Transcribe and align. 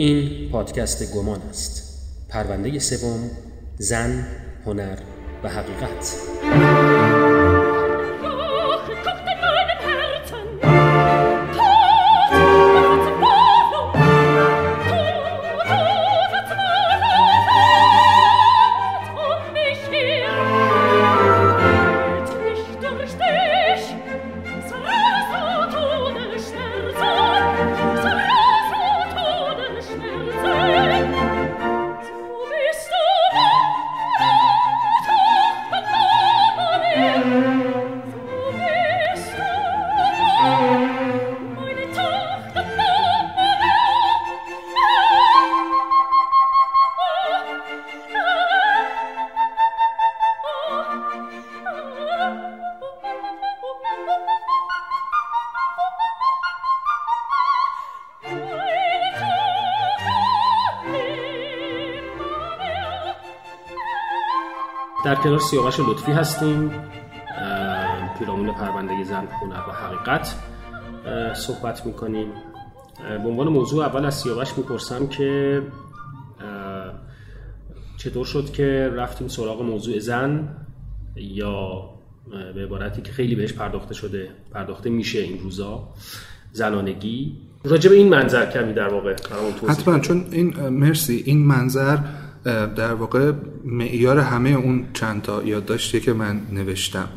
این 0.00 0.50
پادکست 0.50 1.14
گمان 1.14 1.40
است. 1.50 1.82
پرونده 2.28 2.78
سوم 2.78 3.30
زن 3.78 4.26
هنر 4.66 4.98
و 5.44 5.48
حقیقت. 5.48 6.16
در 65.04 65.14
کنار 65.14 65.38
سیاوش 65.38 65.80
لطفی 65.80 66.12
هستیم. 66.12 66.70
پیرامون 68.18 68.54
پرونده 68.54 69.04
زن 69.04 69.26
هنر 69.42 69.68
و 69.68 69.72
حقیقت. 69.72 70.34
صحبت 71.34 71.86
می‌کنیم. 71.86 72.28
به 73.22 73.28
عنوان 73.28 73.48
موضوع 73.48 73.84
اول 73.84 74.04
از 74.04 74.14
سیاوش 74.14 74.58
می‌پرسم 74.58 75.06
که 75.06 75.62
چطور 77.96 78.24
شد 78.24 78.52
که 78.52 78.92
رفتیم 78.94 79.28
سراغ 79.28 79.62
موضوع 79.62 79.98
زن؟ 79.98 80.56
یا 81.16 81.90
به 82.54 82.64
عبارتی 82.64 83.02
که 83.02 83.12
خیلی 83.12 83.34
بهش 83.34 83.52
پرداخته 83.52 83.94
شده 83.94 84.28
پرداخته 84.52 84.90
میشه 84.90 85.18
این 85.18 85.38
روزا 85.38 85.88
زنانگی. 86.52 87.36
راجع 87.64 87.90
به 87.90 87.96
این 87.96 88.08
منظر 88.08 88.50
کمی 88.50 88.72
در 88.72 88.88
واقع 88.88 89.16
حتما 89.68 89.98
چون 89.98 90.26
این 90.30 90.68
مرسی 90.68 91.22
این 91.26 91.46
منظر 91.46 91.98
در 92.44 92.94
واقع 92.94 93.32
معیار 93.64 94.18
همه 94.18 94.50
اون 94.50 94.84
چند 94.92 95.22
تا 95.22 95.42
یادداشتی 95.42 96.00
که 96.00 96.12
من 96.12 96.40
نوشتم. 96.52 97.08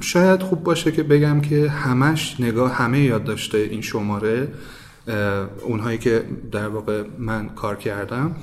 شاید 0.00 0.42
خوب 0.42 0.62
باشه 0.62 0.92
که 0.92 1.02
بگم 1.02 1.40
که 1.40 1.70
همش 1.70 2.36
نگاه 2.40 2.74
همه 2.74 3.00
یادداشته 3.00 3.58
این 3.58 3.80
شماره 3.80 4.48
اونهایی 5.62 5.98
که 5.98 6.24
در 6.52 6.68
واقع 6.68 7.04
من 7.18 7.48
کار 7.48 7.76
کردم 7.76 8.36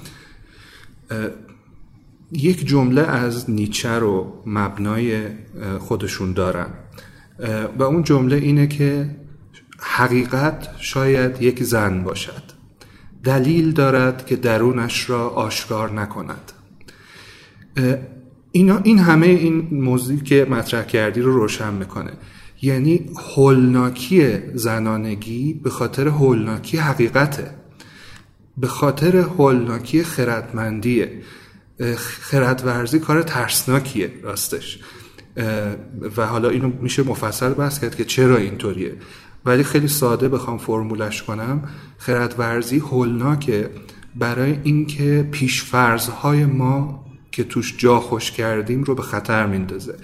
یک 2.32 2.68
جمله 2.68 3.02
از 3.02 3.50
نیچه 3.50 3.90
رو 3.90 4.44
مبنای 4.46 5.28
خودشون 5.80 6.34
دارن. 6.34 6.68
و 7.80 7.84
اون 7.84 8.04
جمله 8.04 8.36
اینه 8.36 8.68
که 8.68 9.16
حقیقت 9.80 10.70
شاید 10.78 11.42
یک 11.42 11.64
زن 11.64 12.04
باشد. 12.04 12.49
دلیل 13.24 13.72
دارد 13.72 14.26
که 14.26 14.36
درونش 14.36 15.10
را 15.10 15.30
آشکار 15.30 15.92
نکند. 15.92 16.52
اینا 18.52 18.80
این 18.84 19.00
همه 19.00 19.28
این 19.28 19.68
موضوعی 19.72 20.22
که 20.22 20.48
مطرح 20.50 20.84
کردی 20.86 21.22
رو 21.22 21.34
روشن 21.34 21.74
می‌کنه. 21.74 22.12
یعنی 22.62 23.10
هولناکی 23.36 24.38
زنانگی 24.54 25.54
به 25.54 25.70
خاطر 25.70 26.08
هولناکی 26.08 26.78
حقیقته. 26.78 27.52
به 28.58 28.68
خاطر 28.68 29.18
هولناکی 29.18 30.04
خردمندیه. 30.04 31.22
خردورزی 31.98 33.00
کار 33.00 33.24
ترسناکیه 33.24 34.12
راستش. 34.24 34.80
و 36.18 36.26
حالا 36.26 36.50
اینو 36.50 36.72
میشه 36.82 37.04
مفصل 37.04 37.50
بحث 37.50 37.80
کرد 37.80 37.96
که 37.96 38.06
چرا 38.06 38.38
اینطوریه. 38.38 38.96
ولی 39.46 39.64
خیلی 39.64 39.88
ساده 39.88 40.30
بخوام 40.30 40.58
فرمولش 40.58 41.24
کنم. 41.24 41.64
خردورزی 41.98 42.80
هولناکه 42.80 43.70
برای 44.16 44.58
اینکه 44.64 45.28
پیشفرزهای 45.32 46.46
ما 46.46 47.06
که 47.32 47.44
توش 47.44 47.76
جا 47.78 48.00
خوش 48.00 48.32
کردیم 48.32 48.84
رو 48.84 48.96
به 48.96 49.02
خطر 49.02 49.46
میندازه. 49.46 49.96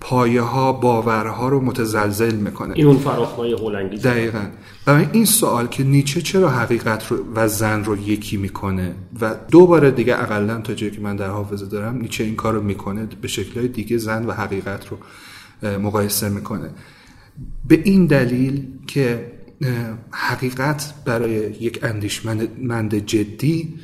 پایه 0.00 0.42
ها 0.42 0.72
باورها 0.72 1.48
رو 1.48 1.60
متزلزل 1.60 2.34
می‌کنه. 2.34 2.74
این 2.76 2.86
اون 2.86 2.98
فراخمای 2.98 3.52
هولنگی 3.52 3.96
دقیقا. 3.96 4.46
برای 4.84 5.06
این 5.12 5.24
سوال 5.24 5.66
که 5.66 5.84
نیچه 5.84 6.20
چرا 6.20 6.50
حقیقت 6.50 7.12
رو 7.12 7.24
و 7.34 7.48
زن 7.48 7.84
رو 7.84 7.96
یکی 8.08 8.36
می‌کنه 8.36 8.94
و 9.20 9.34
دوباره 9.50 9.90
دیگه 9.90 10.22
اقلا 10.22 10.60
تا 10.60 10.74
جایی 10.74 10.92
که 10.92 11.00
من 11.00 11.16
در 11.16 11.28
حافظه 11.28 11.66
دارم 11.66 11.96
نیچه 11.96 12.24
این 12.24 12.36
کار 12.36 12.54
رو 12.54 12.62
می‌کنه 12.62 13.08
به 13.20 13.28
شکلهای 13.28 13.68
دیگه 13.68 13.98
زن 13.98 14.26
و 14.26 14.32
حقیقت 14.32 14.84
رو 14.88 14.98
مقایسه 15.78 16.28
می‌کنه. 16.28 16.70
به 17.68 17.82
این 17.84 18.06
دلیل 18.06 18.68
که 18.86 19.32
حقیقت 20.10 20.94
برای 21.04 21.32
یک 21.34 21.78
اندیشمند 21.82 22.94
جدی 22.94 23.74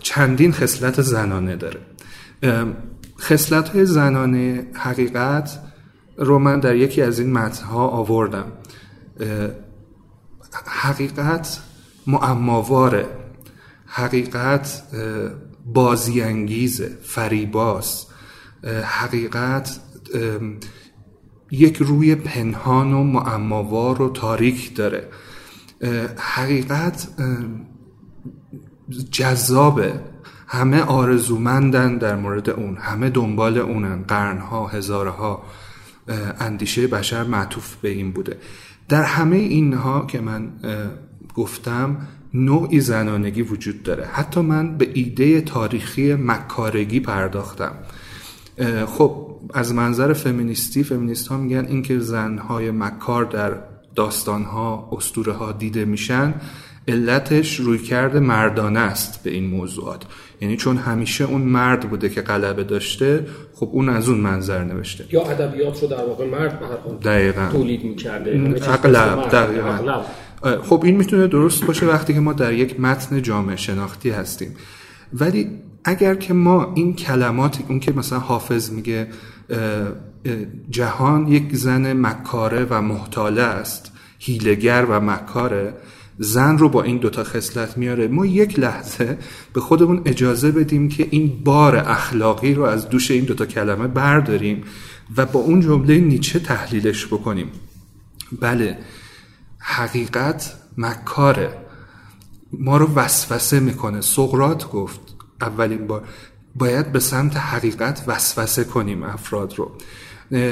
چندین 0.00 0.52
خصلت 0.52 1.02
زنانه 1.02 1.56
داره. 1.56 1.80
خصلت 3.20 3.68
های 3.68 3.86
زنانه 3.86 4.66
حقیقت 4.74 5.58
رو 6.16 6.38
من 6.38 6.60
در 6.60 6.76
یکی 6.76 7.02
از 7.02 7.18
این 7.18 7.32
متنها 7.32 7.88
آوردم. 7.88 8.52
حقیقت 10.66 11.60
معماواره. 12.06 13.06
حقیقت 13.86 14.82
بازیانگیزه 15.66 16.98
فریباس 17.02 18.06
حقیقت 18.84 19.80
یک 21.50 21.76
روی 21.76 22.14
پنهان 22.14 22.92
و 22.92 23.04
معماوار 23.04 24.02
و 24.02 24.08
تاریک 24.08 24.76
داره. 24.76 25.08
حقیقت 26.16 27.08
جذابه. 29.10 30.00
همه 30.46 30.82
آرزومندن 30.82 31.98
در 31.98 32.16
مورد 32.16 32.50
اون. 32.50 32.76
همه 32.76 33.10
دنبال 33.10 33.58
اونن. 33.58 34.02
قرنها 34.02 34.66
هزارها. 34.66 35.42
اندیشه 36.40 36.86
بشر 36.86 37.24
معطوف 37.24 37.76
به 37.76 37.88
این 37.88 38.12
بوده. 38.12 38.36
در 38.88 39.02
همه 39.02 39.36
اینها 39.36 40.06
که 40.06 40.20
من 40.20 40.52
گفتم 41.34 41.96
نوعی 42.34 42.80
زنانگی 42.80 43.42
وجود 43.42 43.82
داره. 43.82 44.04
حتی 44.12 44.40
من 44.40 44.78
به 44.78 44.90
ایده 44.94 45.40
تاریخی 45.40 46.14
مکارگی 46.14 47.00
پرداختم. 47.00 47.72
خب 48.86 49.27
از 49.54 49.74
منظر 49.74 50.12
فمینیستی 50.12 50.84
فمینیست 50.84 51.28
ها 51.28 51.36
میگن 51.36 51.66
اینکه 51.68 51.98
زنهای 51.98 52.70
مکار 52.70 53.24
در 53.24 53.52
داستانها 53.94 54.88
اسطوره 54.92 55.32
ها 55.32 55.52
دیده 55.52 55.84
میشن 55.84 56.34
علتش 56.88 57.56
روی 57.56 57.78
کرده 57.78 58.20
مردانه 58.20 58.80
است 58.80 59.22
به 59.22 59.30
این 59.30 59.46
موضوعات. 59.46 60.02
یعنی 60.40 60.56
چون 60.56 60.76
همیشه 60.76 61.24
اون 61.24 61.42
مرد 61.42 61.90
بوده 61.90 62.08
که 62.08 62.20
غلبه 62.20 62.64
داشته 62.64 63.26
خب 63.54 63.70
اون 63.72 63.88
از 63.88 64.08
اون 64.08 64.18
منظر 64.20 64.64
نوشته. 64.64 65.04
یا 65.10 65.22
ادبیات 65.22 65.82
رو 65.82 65.88
در 65.88 66.04
واقع 66.04 66.26
مرد 66.30 66.60
دقیقا. 67.02 67.48
تولید 67.52 67.84
می‌کرده. 67.84 68.54
اغلب 68.68 69.28
دقیقا. 69.28 70.02
خب 70.62 70.82
این 70.84 70.96
می‌تونه 70.96 71.26
درست 71.26 71.64
باشه 71.64 71.86
وقتی 71.86 72.14
که 72.14 72.20
ما 72.20 72.32
در 72.32 72.52
یک 72.52 72.80
متن 72.80 73.22
جامعه 73.22 73.56
شناختی 73.56 74.10
هستیم. 74.10 74.56
ولی 75.12 75.50
اگر 75.88 76.14
که 76.14 76.34
ما 76.34 76.72
این 76.74 76.96
کلماتی 76.96 77.64
اون 77.68 77.80
که 77.80 77.92
مثلا 77.92 78.18
حافظ 78.18 78.70
میگه 78.70 79.08
جهان 80.70 81.28
یک 81.28 81.56
زن 81.56 81.92
مکاره 81.92 82.66
و 82.70 82.82
محتاله 82.82 83.42
است 83.42 83.92
هیلگر 84.18 84.86
و 84.88 85.00
مکاره 85.00 85.74
زن 86.18 86.58
رو 86.58 86.68
با 86.68 86.82
این 86.82 86.98
دوتا 86.98 87.24
خصلت 87.24 87.78
میاره 87.78 88.08
ما 88.08 88.26
یک 88.26 88.58
لحظه 88.58 89.18
به 89.52 89.60
خودمون 89.60 90.02
اجازه 90.04 90.50
بدیم 90.50 90.88
که 90.88 91.08
این 91.10 91.40
بار 91.44 91.76
اخلاقی 91.76 92.54
رو 92.54 92.62
از 92.62 92.88
دوش 92.88 93.10
این 93.10 93.24
دوتا 93.24 93.46
کلمه 93.46 93.86
برداریم 93.86 94.64
و 95.16 95.26
با 95.26 95.40
اون 95.40 95.60
جمله 95.60 95.98
نیچه 95.98 96.38
تحلیلش 96.38 97.06
بکنیم. 97.06 97.50
بله 98.40 98.78
حقیقت 99.58 100.56
مکاره. 100.78 101.54
ما 102.52 102.76
رو 102.76 102.94
وسوسه 102.94 103.60
می‌کنه. 103.60 104.00
سقرات 104.00 104.70
گفت 104.70 105.17
اولین 105.40 105.86
بار. 105.86 106.04
باید 106.54 106.92
به 106.92 107.00
سمت 107.00 107.36
حقیقت 107.36 108.04
وسوسه 108.06 108.64
کنیم 108.64 109.02
افراد 109.02 109.54
رو. 109.56 109.70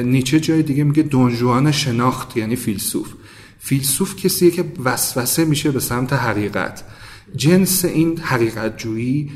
نیچه 0.02 0.40
جای 0.40 0.62
دیگه 0.62 0.84
میگه 0.84 1.02
دونجوان 1.02 1.72
شناخت 1.72 2.36
یعنی 2.36 2.56
فیلسوف. 2.56 3.12
فیلسوف 3.58 4.16
کسیه 4.16 4.50
که 4.50 4.64
وسوسه 4.84 5.44
میشه 5.44 5.70
به 5.70 5.80
سمت 5.80 6.12
حقیقت. 6.12 6.84
جنس 7.36 7.84
این 7.84 8.18
حقیقت 8.18 8.76
جویی 8.76 9.30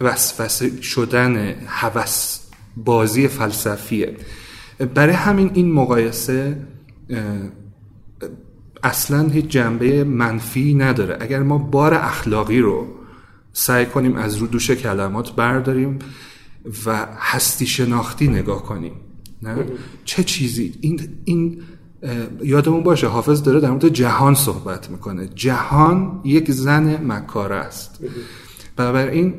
وسوسه 0.00 0.82
شدن 0.82 1.54
هوس 1.66 2.38
بازی 2.76 3.28
فلسفیه. 3.28 4.16
برای 4.94 5.14
همین 5.14 5.50
این 5.54 5.72
مقایسه 5.72 6.56
اصلا 8.82 9.28
هیچ 9.28 9.46
جنبه 9.48 10.04
منفی 10.04 10.74
نداره. 10.74 11.16
اگر 11.20 11.42
ما 11.42 11.58
بار 11.58 11.94
اخلاقی 11.94 12.58
رو 12.58 12.86
سعی 13.58 13.86
کنیم 13.86 14.16
از 14.16 14.36
رو 14.36 14.46
دوش 14.46 14.70
کلمات 14.70 15.32
برداریم 15.32 15.98
و 16.86 17.06
هستی 17.18 17.66
شناختی 17.66 18.28
نگاه 18.28 18.62
کنیم. 18.62 18.92
نه؟ 19.42 19.64
چه 20.04 20.24
چیزی؟ 20.24 20.74
این, 20.80 21.00
این 21.24 21.62
یادمون 22.42 22.82
باشه 22.82 23.06
حافظ 23.06 23.42
داره 23.42 23.60
در 23.60 23.70
مورد 23.70 23.88
جهان 23.88 24.34
صحبت 24.34 24.90
می‌کنه. 24.90 25.28
جهان 25.34 26.20
یک 26.24 26.50
زن 26.50 27.04
مکاره 27.06 27.54
است. 27.54 28.04
بنابراین 28.76 29.34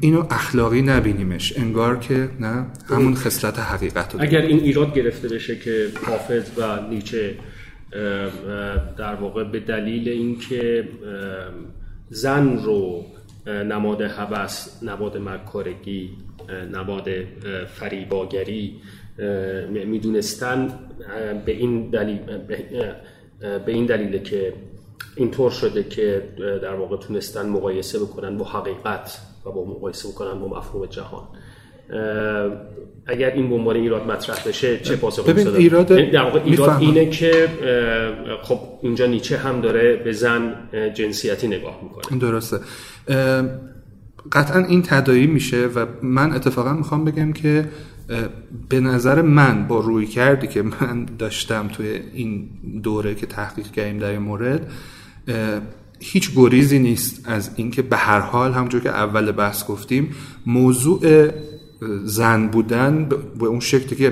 اینو 0.00 0.26
اخلاقی 0.30 0.82
نبینیمش. 0.82 1.58
انگار 1.58 1.98
که 1.98 2.30
نه 2.40 2.66
همون 2.88 3.14
خصلت 3.14 3.58
حقیقت 3.58 4.20
اگر 4.20 4.40
این 4.40 4.60
ایراد 4.60 4.94
گرفته 4.94 5.28
بشه 5.28 5.58
که 5.58 5.86
حافظ 6.06 6.42
و 6.58 6.88
نیچه 6.90 7.38
در 8.98 9.14
واقع 9.14 9.44
به 9.44 9.60
دلیل 9.60 10.08
اینکه 10.08 10.88
زن 12.10 12.56
رو 12.56 13.06
نماد 13.46 14.00
هوس 14.02 14.82
نماد 14.82 15.16
مکارگی 15.16 16.10
نماد 16.72 17.08
فریباگری 17.66 18.80
می‌دونستن 19.68 20.78
به 21.46 21.52
این 21.52 21.90
دلیل 21.90 22.18
به 23.38 23.72
این 23.72 23.86
دلیل 23.86 24.18
که 24.18 24.54
اینطور 25.16 25.50
شده 25.50 25.82
که 25.82 26.28
در 26.62 26.74
واقع 26.74 26.96
تونستن 26.96 27.48
مقایسه 27.48 27.98
بکنن 27.98 28.38
با 28.38 28.44
حقیقت 28.44 29.18
و 29.44 29.50
با 29.50 29.64
مقایسه 29.64 30.08
بکنن 30.08 30.40
با 30.40 30.48
مفهوم 30.48 30.86
جهان. 30.86 31.28
اگر 33.06 33.30
این 33.30 33.48
به 33.48 33.54
عنوان 33.54 33.76
ایراد 33.76 34.10
مطرح 34.10 34.48
بشه 34.48 34.78
چه 34.78 34.96
پاسخی 34.96 35.32
ببین 35.32 35.48
ایراد 35.48 35.86
در 35.86 36.22
واقع 36.22 36.40
ایراد 36.44 36.76
اینه 36.80 37.10
که 37.10 37.48
خب 38.42 38.58
اینجا 38.82 39.06
نیچه 39.06 39.36
هم 39.36 39.60
داره 39.60 39.96
به 39.96 40.12
زن 40.12 40.54
جنسیتی 40.94 41.46
نگاه 41.46 41.80
می‌کنه. 41.82 42.18
درسته. 42.18 42.58
قطعا 44.32 44.64
این 44.64 44.82
تدایی 44.82 45.26
میشه 45.26 45.66
و 45.66 45.86
من 46.02 46.32
اتفاقا 46.32 46.72
می‌خوام 46.72 47.04
بگم 47.04 47.32
که 47.32 47.68
به 48.68 48.80
نظر 48.80 49.22
من 49.22 49.68
با 49.68 49.80
روی 49.80 50.06
کردی 50.06 50.46
که 50.46 50.62
من 50.62 51.06
داشتم 51.18 51.68
توی 51.68 52.00
این 52.14 52.48
دوره 52.82 53.14
که 53.14 53.26
تحقیق 53.26 53.70
کردیم 53.70 53.98
در 53.98 54.10
این 54.10 54.22
مورد 54.22 54.70
هیچ 56.00 56.30
گریزی 56.36 56.78
نیست 56.78 57.28
از 57.28 57.50
اینکه 57.56 57.82
به 57.82 57.96
هر 57.96 58.20
حال 58.20 58.52
همونجور 58.52 58.80
که 58.80 58.88
اول 58.88 59.32
بحث 59.32 59.66
گفتیم 59.66 60.14
موضوع 60.46 61.30
زن 62.04 62.46
بودن 62.46 63.08
به 63.38 63.46
اون 63.46 63.60
شکلی 63.60 63.96
که 63.96 64.10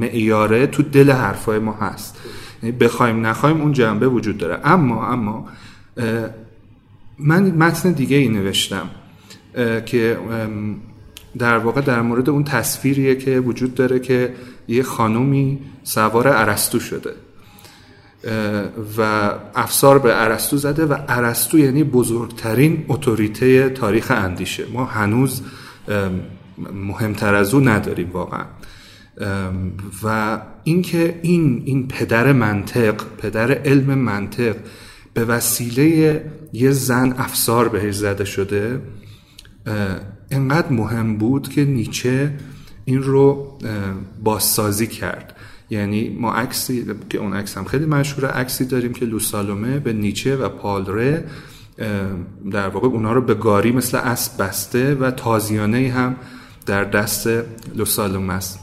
معیاره 0.00 0.66
تو 0.66 0.82
دل 0.82 1.10
حرفای 1.10 1.58
ما 1.58 1.72
هست. 1.72 2.18
یعنی 2.62 2.76
بخوایم 2.76 3.26
نخوایم 3.26 3.60
اون 3.60 3.72
جنبه 3.72 4.08
وجود 4.08 4.38
داره. 4.38 4.60
اما 4.64 5.06
اما 5.06 5.48
من 7.18 7.42
متن 7.42 7.92
دیگه 7.92 8.16
ای 8.16 8.28
نوشتم 8.28 8.90
که 9.86 10.18
در 11.38 11.58
واقع 11.58 11.80
در 11.80 12.02
مورد 12.02 12.30
اون 12.30 12.44
تصویریه 12.44 13.14
که 13.14 13.40
وجود 13.40 13.74
داره 13.74 13.98
که 13.98 14.34
یه 14.68 14.82
خانومی 14.82 15.58
سوار 15.82 16.28
عرستو 16.28 16.80
شده. 16.80 17.12
و 18.98 19.32
افسار 19.54 19.98
به 19.98 20.12
عرستو 20.12 20.56
زده 20.56 20.86
و 20.86 20.94
عرستو 20.94 21.58
یعنی 21.58 21.84
بزرگترین 21.84 22.84
اتوریته 22.88 23.68
تاریخ 23.68 24.10
اندیشه. 24.10 24.64
ما 24.72 24.84
هنوز 24.84 25.42
مهمتر 26.74 27.34
از 27.34 27.54
او 27.54 27.60
نداریم 27.60 28.10
واقعا. 28.10 28.44
و 30.02 30.38
اینکه 30.64 31.18
این 31.22 31.62
این 31.64 31.88
پدر 31.88 32.32
منطق 32.32 32.94
پدر 33.18 33.52
علم 33.52 33.94
منطق 33.98 34.56
به 35.14 35.24
وسیله 35.24 36.24
یه 36.52 36.70
زن 36.70 37.14
افسار 37.18 37.68
بهش 37.68 37.94
زده 37.94 38.24
شده 38.24 38.80
انقدر 40.30 40.72
مهم 40.72 41.16
بود 41.16 41.48
که 41.48 41.64
نیچه 41.64 42.34
این 42.84 43.02
رو 43.02 43.58
بازسازی 44.24 44.86
کرد. 44.86 45.36
یعنی 45.70 46.08
ما 46.08 46.32
عکسی 46.32 46.84
که 47.10 47.18
اون 47.18 47.32
عکس 47.32 47.56
هم 47.58 47.64
خیلی 47.64 47.86
مشهوره 47.86 48.28
عکسی 48.28 48.64
داریم 48.64 48.92
که 48.92 49.04
لوسالومه 49.04 49.78
به 49.78 49.92
نیچه 49.92 50.36
و 50.36 50.48
پالره 50.48 51.24
در 52.50 52.68
واقع 52.68 52.88
اونا 52.88 53.12
رو 53.12 53.20
به 53.20 53.34
گاری 53.34 53.72
مثل 53.72 53.96
اسب 53.96 54.42
بسته 54.42 54.94
و 54.94 55.10
تازیانه 55.10 55.90
هم 55.90 56.16
در 56.66 56.84
دست 56.84 57.28
لوسالومه 57.74 58.32
است. 58.32 58.58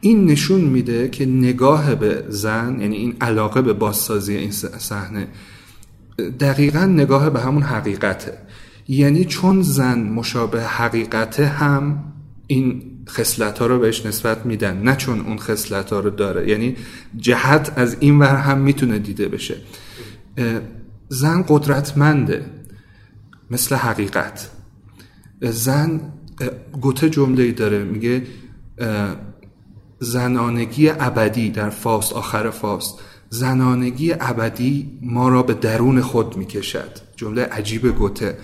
این 0.00 0.26
نشون 0.26 0.60
میده 0.60 1.08
که 1.08 1.26
نگاه 1.26 1.94
به 1.94 2.24
زن 2.28 2.80
یعنی 2.80 2.96
این 2.96 3.16
علاقه 3.20 3.62
به 3.62 3.72
بازسازی 3.72 4.36
این 4.36 4.50
صحنه 4.78 5.28
دقیقا 6.40 6.84
نگاه 6.84 7.30
به 7.30 7.40
همون 7.40 7.62
حقیقته. 7.62 8.38
یعنی 8.88 9.24
چون 9.24 9.62
زن 9.62 10.02
مشابه 10.02 10.62
حقیقته 10.62 11.46
هم 11.46 12.04
این 12.46 12.82
خصلت 13.08 13.58
ها 13.58 13.66
رو 13.66 13.78
بهش 13.78 14.06
نسبت 14.06 14.46
میدن 14.46 14.82
نه 14.82 14.96
چون 14.96 15.20
اون 15.20 15.38
خصلت 15.38 15.92
ها 15.92 16.00
رو 16.00 16.10
داره. 16.10 16.48
یعنی 16.48 16.76
جهت 17.16 17.72
از 17.76 17.96
این 18.00 18.18
ور 18.18 18.36
هم 18.36 18.58
می‌تونه 18.58 18.98
دیده 18.98 19.28
بشه. 19.28 19.56
زن 21.08 21.44
قدرتمنده. 21.48 22.46
مثل 23.50 23.74
حقیقت. 23.74 24.50
زن 25.40 26.00
گوته 26.80 27.10
جمله 27.10 27.52
داره 27.52 27.84
میگه 27.84 28.22
زنانگی 30.00 30.88
ابدی 30.88 31.50
در 31.50 31.70
فاست 31.70 32.12
آخر 32.12 32.50
فاست. 32.50 32.98
زنانگی 33.30 34.12
ابدی 34.12 34.98
ما 35.02 35.28
را 35.28 35.42
به 35.42 35.54
درون 35.54 36.00
خود 36.00 36.36
می‌کشد. 36.36 36.90
جمله 37.16 37.42
عجیب 37.42 37.96
گوته. 37.96 38.38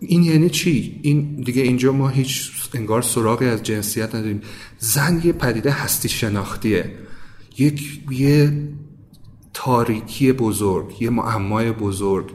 این 0.00 0.22
یعنی 0.22 0.50
چی؟ 0.50 1.00
این 1.02 1.42
دیگه 1.46 1.62
اینجا 1.62 1.92
ما 1.92 2.08
هیچ 2.08 2.50
انگار 2.74 3.02
سراغی 3.02 3.46
از 3.46 3.62
جنسیت 3.62 4.14
نداریم. 4.14 4.40
زن 4.78 5.20
یه 5.24 5.32
پدیده 5.32 5.70
هستی 5.70 6.08
شناختیه. 6.08 6.94
یک 7.58 8.02
یه 8.10 8.68
تاریکی 9.54 10.32
بزرگ 10.32 11.02
یه 11.02 11.10
معمای 11.10 11.72
بزرگ. 11.72 12.30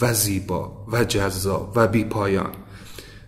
و 0.00 0.14
زیبا 0.14 0.86
و 0.92 1.04
جذاب 1.04 1.72
و 1.76 1.88
بی 1.88 2.04
پایان. 2.04 2.50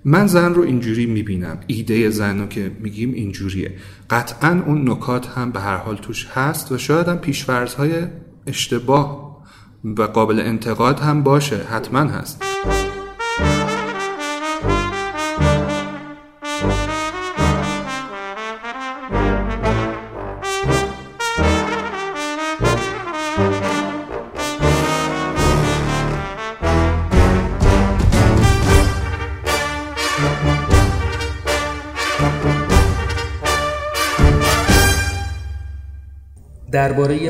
من 0.05 0.27
زن 0.27 0.55
رو 0.55 0.63
اینجوری 0.63 1.07
می‌بینم. 1.07 1.61
ایده 1.67 2.11
زن 2.11 2.39
رو 2.41 2.47
که 2.47 2.71
میگیم 2.81 3.13
اینجوریه. 3.13 3.77
قطعا 4.11 4.63
اون 4.67 4.91
نکات 4.91 5.27
هم 5.27 5.51
به 5.51 5.61
هر 5.61 5.77
حال 5.77 5.97
توش 5.97 6.27
هست 6.27 6.73
و 6.73 6.79
شاید 6.79 7.09
هم 7.09 7.19
پیشفرزهای 7.19 8.07
اشتباه 8.47 9.43
و 9.85 10.03
قابل 10.03 10.41
انتقاد 10.41 11.01
هم 11.01 11.23
باشه. 11.23 11.57
حتما 11.57 12.01
هست. 12.01 12.52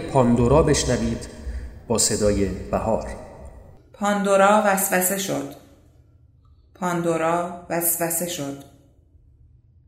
پاندورا 0.00 0.62
بشنوید 0.62 1.28
با 1.88 1.98
صدای 1.98 2.48
بهار. 2.48 3.06
پاندورا 3.92 4.62
وسوسه 4.66 5.18
شد. 5.18 5.54
پاندورا 6.74 7.66
وسوسه 7.70 8.28
شد. 8.28 8.64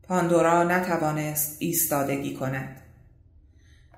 پاندورا 0.03 0.63
نتوانست 0.63 1.55
ایستادگی 1.59 2.35
کند. 2.35 2.81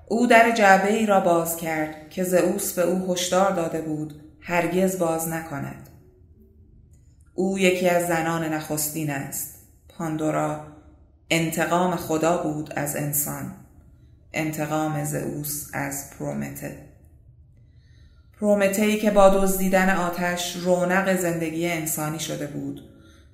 او 0.08 0.26
در 0.26 0.50
جعبه 0.50 0.92
ای 0.92 1.06
را 1.06 1.20
باز 1.20 1.56
کرد 1.56 2.10
که 2.10 2.24
زئوس 2.24 2.72
به 2.72 2.82
او 2.82 3.12
هشدار 3.12 3.50
داده 3.50 3.80
بود 3.80 4.20
هرگز 4.40 4.98
باز 4.98 5.28
نکند. 5.28 5.88
او 7.34 7.58
یکی 7.58 7.88
از 7.88 8.06
زنان 8.06 8.44
نخستین 8.44 9.10
است. 9.10 9.54
پاندورا 9.88 10.60
انتقام 11.30 11.96
خدا 11.96 12.42
بود 12.42 12.72
از 12.76 12.96
انسان. 12.96 13.57
انتقام 14.32 15.04
زئوس 15.04 15.70
از 15.72 16.10
پرومته. 16.10 16.88
پرومته 18.40 18.96
که 18.96 19.10
با 19.10 19.28
دزدیدن 19.28 19.90
آتش 19.90 20.56
رونق 20.56 21.16
زندگی 21.16 21.68
انسانی 21.68 22.20
شده 22.20 22.46
بود 22.46 22.80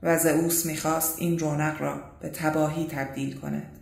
و 0.03 0.19
زئوس 0.19 0.67
می‌خواست 0.67 1.15
این 1.19 1.39
رونق 1.39 1.83
را 1.83 2.01
به 2.21 2.29
تباهی 2.29 2.87
تبدیل 2.87 3.41
کند. 3.41 3.79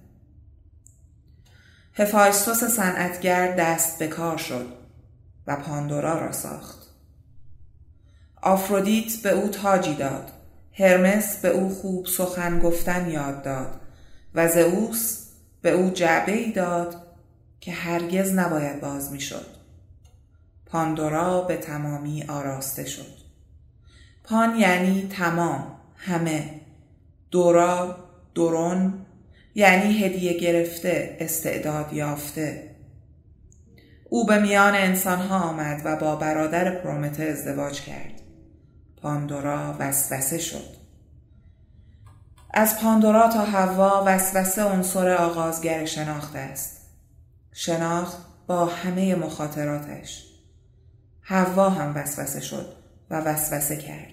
هفایستوس 1.95 2.65
صنعتگر 2.65 3.57
دست 3.57 3.99
به 3.99 4.09
کار 4.09 4.37
شد 4.37 4.67
و 5.47 5.57
پاندورا 5.57 6.19
را 6.19 6.33
ساخت. 6.33 6.79
آفرودیت 8.43 9.17
به 9.23 9.31
او 9.31 9.49
تاجی 9.49 9.95
داد. 9.95 10.33
هرمس 10.73 11.37
به 11.37 11.49
او 11.49 11.69
خوب 11.69 12.07
سخن 12.07 12.59
گفتن 12.59 13.11
یاد 13.11 13.43
داد 13.43 13.81
و 14.35 14.49
زئوس 14.49 15.27
به 15.63 15.71
او 15.71 15.91
جعبه 15.91 16.33
ای 16.33 16.53
داد 16.53 17.02
که 17.63 17.73
هرگز 17.73 18.33
نباید 18.35 18.81
باز 18.81 19.13
می 19.13 19.21
شد. 19.21 19.47
پاندورا 20.67 21.41
به 21.41 21.57
تمامی 21.57 22.23
آراسته 22.23 22.85
شد. 22.85 23.15
پان 24.25 24.57
یعنی 24.57 25.09
تمام، 25.09 25.77
همه. 25.97 26.61
دورا، 27.31 27.97
دورون 28.35 29.07
یعنی 29.55 30.05
هدیه 30.05 30.39
گرفته، 30.39 31.17
استعداد 31.21 31.93
یافته. 31.93 32.77
او 34.11 34.27
به 34.27 34.39
میان 34.39 34.75
انسانها 34.75 35.39
آمد 35.39 35.83
و 35.85 35.97
با 35.97 36.17
برادر 36.17 36.71
پرومته 36.71 37.23
ازدواج 37.23 37.81
کرد. 37.81 38.23
پاندورا 39.03 39.77
وسوسه 39.79 40.39
شد. 40.39 40.77
از 42.55 42.79
پاندورا 42.81 43.29
تا 43.29 43.45
هوا 43.45 44.03
وسوسه 44.07 44.63
عنصر 44.63 45.15
آغازگر 45.15 45.85
شناخت 45.85 46.37
است. 46.37 46.82
شناخت 47.53 48.19
با 48.47 48.67
همه 48.67 49.15
مخاطراتش. 49.15 50.27
هوا 51.23 51.71
هم 51.71 51.95
وسوسه 51.97 52.41
شد 52.41 52.77
و 53.11 53.21
وسوسه 53.21 53.77
کرد. 53.77 54.13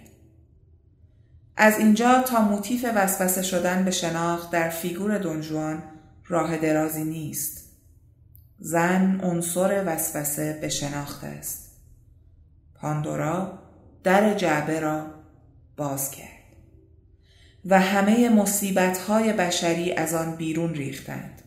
از 1.58 1.77
اینجا 1.77 2.22
تا 2.22 2.41
موتیف 2.41 2.86
وسوسه 2.96 3.41
شدن 3.41 3.86
به 3.86 3.91
شناخت 3.91 4.51
در 4.51 4.69
فیگور 4.69 5.17
دنجوان 5.17 5.84
راه 6.27 6.58
درازی 6.58 7.03
نیست. 7.03 7.69
زن 8.60 9.22
عنصر 9.24 9.84
وسوسه 9.88 10.58
به 10.62 10.69
شناخت 10.69 11.24
است. 11.24 11.72
پاندورا 12.75 13.60
در 14.03 14.34
جعبه 14.34 14.79
را 14.79 15.05
باز 15.77 16.12
کرد. 16.12 16.39
و 17.65 17.79
همه 17.79 18.29
مصیبت 18.29 18.98
های 18.98 19.34
بشری 19.34 19.93
از 19.93 20.13
آن 20.13 20.36
بیرون 20.36 20.74
ریختند. 20.74 21.41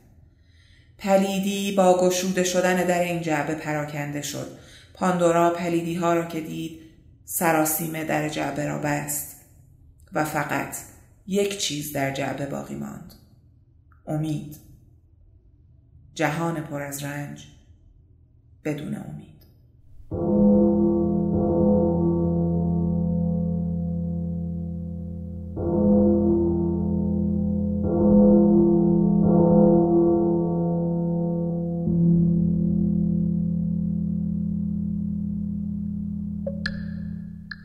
پلیدی 1.03 1.73
با 1.73 2.01
گشوده 2.01 2.45
شدن 2.45 2.87
در 2.87 3.01
این 3.01 3.21
جعبه 3.23 3.55
پراکنده 3.55 4.23
شد. 4.23 4.59
پاندورا 4.95 5.51
پلیدی 5.51 5.95
ها 5.95 6.15
را 6.15 6.25
که 6.25 6.41
دید 6.41 6.81
سراسیمه 7.25 8.05
در 8.05 8.29
جعبه 8.29 8.67
را 8.67 8.79
بست 8.79 9.37
و 10.13 10.25
فقط 10.25 10.77
یک 11.27 11.59
چیز 11.59 11.93
در 11.93 12.11
جعبه 12.11 12.47
باقی 12.47 12.75
ماند. 12.75 13.15
امید. 14.07 14.57
جهان 16.15 16.61
پر 16.61 16.83
از 16.83 17.05
رنج 17.05 17.47
بدون 18.65 18.95
امید. 18.95 19.32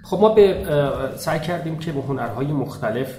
خب 0.10 0.20
ما 0.20 0.30
به 0.30 0.66
سعی 1.16 1.40
کردیم 1.40 1.80
که 1.80 1.92
به 1.92 2.02
هنرهای 2.02 2.48
مختلف 2.48 3.18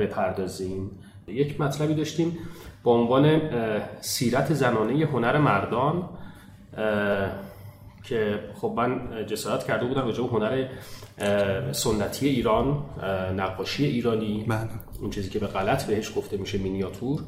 بپردازیم. 0.00 0.90
یک 1.28 1.60
مطلبی 1.60 1.94
داشتیم 1.94 2.38
با 2.82 2.92
عنوان 2.92 3.40
سیرت 4.00 4.54
زنانه 4.54 5.04
هنر 5.04 5.38
مردان 5.38 6.08
که 8.04 8.40
خب 8.60 8.74
من 8.76 9.26
جسارت 9.26 9.64
کرده 9.64 9.86
بودم 9.86 10.04
راجع 10.04 10.22
هنر 10.22 10.68
سنتی 11.72 12.28
ایران 12.28 12.84
نقاشی 13.36 13.84
ایرانی. 13.84 14.44
بله. 14.48 14.68
اون 15.00 15.10
چیزی 15.10 15.30
که 15.30 15.38
به 15.38 15.46
غلط 15.46 15.84
بهش 15.84 16.12
گفته 16.16 16.36
میشه 16.36 16.58
مینیاتور 16.58 17.20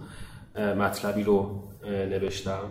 مطلبی 0.79 1.23
رو 1.23 1.63
نوشتم. 2.11 2.63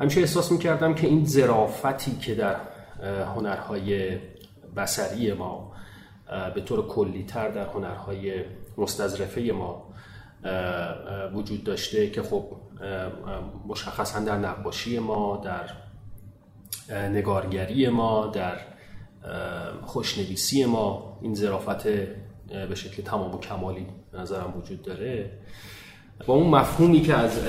همیشه 0.00 0.20
احساس 0.20 0.52
می‌کردم 0.52 0.94
که 0.94 1.06
این 1.06 1.24
زرافتی 1.24 2.16
که 2.16 2.34
در 2.34 2.56
هنرهای 3.36 4.18
بسری 4.76 5.32
ما 5.32 5.72
به 6.54 6.60
طور 6.60 6.86
کلیتر 6.86 7.48
در 7.48 7.66
هنرهای 7.66 8.44
مستظرفه 8.78 9.52
ما 9.52 9.94
وجود 11.34 11.64
داشته 11.64 12.10
که 12.10 12.22
خب 12.22 12.44
مشخصا 13.66 14.20
در 14.20 14.36
نقاشی 14.36 14.98
ما 14.98 15.42
در 15.44 15.70
نگارگری 17.08 17.88
ما 17.88 18.26
در 18.26 18.56
خوشنویسی 19.82 20.64
ما 20.64 21.18
این 21.22 21.34
ظرافت 21.34 21.86
به 22.68 22.74
شکل 22.74 23.02
تمام 23.02 23.34
و 23.34 23.38
کمالی 23.38 23.86
نظرم 24.14 24.56
وجود 24.56 24.82
داره. 24.82 25.30
با 26.26 26.34
اون 26.34 26.46
مفهومی 26.46 27.00
که 27.00 27.14
از 27.14 27.44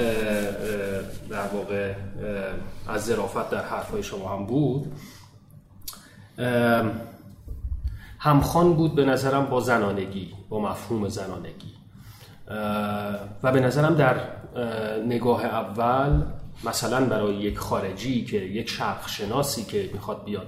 در 1.30 1.48
واقع 1.54 1.94
از 2.88 3.06
ظرافت 3.06 3.50
در 3.50 3.64
حرفهای 3.64 4.04
شما 4.04 4.30
هم 4.30 4.46
بود 4.46 4.92
همخان 8.26 8.74
بود 8.74 8.96
به 8.96 9.06
نظرم 9.06 9.46
با 9.46 9.60
زنانگی 9.60 10.34
با 10.50 10.60
مفهوم 10.60 11.10
زنانگی. 11.10 11.74
و 13.44 13.52
به 13.52 13.60
نظرم 13.60 13.96
در 13.96 14.16
نگاه 15.08 15.46
اول 15.46 16.24
مثلا 16.64 17.06
برای 17.06 17.36
یک 17.36 17.58
خارجی 17.58 18.26
که 18.26 18.38
یک 18.38 18.70
شرق 18.70 19.08
شناسی 19.08 19.64
که 19.64 19.90
می‌خواد 19.94 20.26
بیاد 20.26 20.48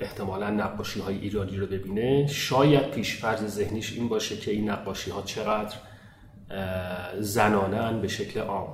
احتمالا 0.00 0.50
نقاشی 0.50 1.00
های 1.00 1.18
ایرانی 1.18 1.56
رو 1.56 1.66
ببینه 1.66 2.26
شاید 2.26 2.90
پیشفرز 2.90 3.46
ذهنیش 3.46 3.92
این 3.92 4.08
باشه 4.08 4.36
که 4.36 4.50
این 4.50 4.70
نقاشی 4.70 5.10
ها 5.10 5.22
چقدر 5.22 5.76
زنانن 7.20 8.00
به 8.00 8.08
شکل 8.08 8.40
عام. 8.40 8.68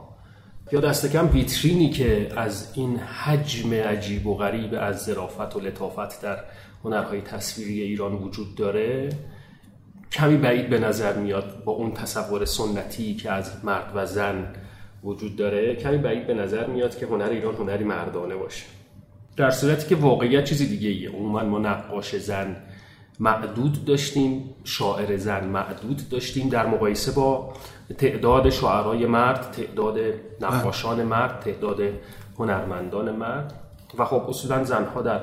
یا 0.73 0.81
دست 0.81 1.13
کم 1.13 1.29
ویترینی 1.33 1.91
که 1.91 2.33
از 2.37 2.73
این 2.75 2.99
حجم 2.99 3.75
عجیب 3.75 4.27
و 4.27 4.37
غریب 4.37 4.75
از 4.81 5.05
ظرافت 5.05 5.57
و 5.57 5.61
لطافت 5.61 6.23
در 6.23 6.39
هنرهای 6.85 7.21
تصویری 7.21 7.81
ایران 7.81 8.15
وجود 8.15 8.55
داره 8.55 9.09
کمی 10.13 10.37
بعید 10.37 10.71
به 10.71 10.79
نظر 10.79 11.19
میاد 11.19 11.65
با 11.65 11.73
اون 11.73 11.93
تصور 11.93 12.45
سنتی 12.45 13.15
که 13.15 13.31
از 13.31 13.65
مرد 13.65 13.93
و 13.95 14.07
زن 14.07 14.53
وجود 15.05 15.37
داره 15.37 15.77
کمی 15.77 15.99
بعید 15.99 16.27
به 16.27 16.35
نظر 16.35 16.67
میاد 16.67 16.99
که 16.99 17.07
هنر 17.07 17.29
ایران 17.29 17.55
هنری 17.55 17.85
مردانه 17.85 18.37
باشه. 18.37 18.65
در 19.37 19.51
صورتی 19.51 19.89
که 19.89 19.97
واقعیت 19.97 20.45
چیزی 20.45 20.67
دیگه 20.67 20.89
ایه 20.89 21.11
عموما 21.11 21.43
ما 21.43 21.59
نقاش 21.59 22.17
زن 22.17 22.57
معدود 23.21 23.85
داشتیم 23.85 24.55
شاعر 24.65 25.17
زن 25.17 25.45
معدود 25.45 26.09
داشتیم 26.11 26.49
در 26.49 26.67
مقایسه 26.67 27.13
با 27.13 27.53
تعداد 27.99 28.51
شاعرای 28.51 29.07
مرد 29.07 29.51
تعداد 29.51 29.99
نقاشان 30.41 31.03
مرد 31.03 31.41
تعداد 31.41 31.81
هنرمندان 32.39 33.17
مرد. 33.17 33.53
و 33.99 34.05
خب 34.05 34.23
اصولا 34.29 34.65
زنها 34.65 35.03
در 35.03 35.21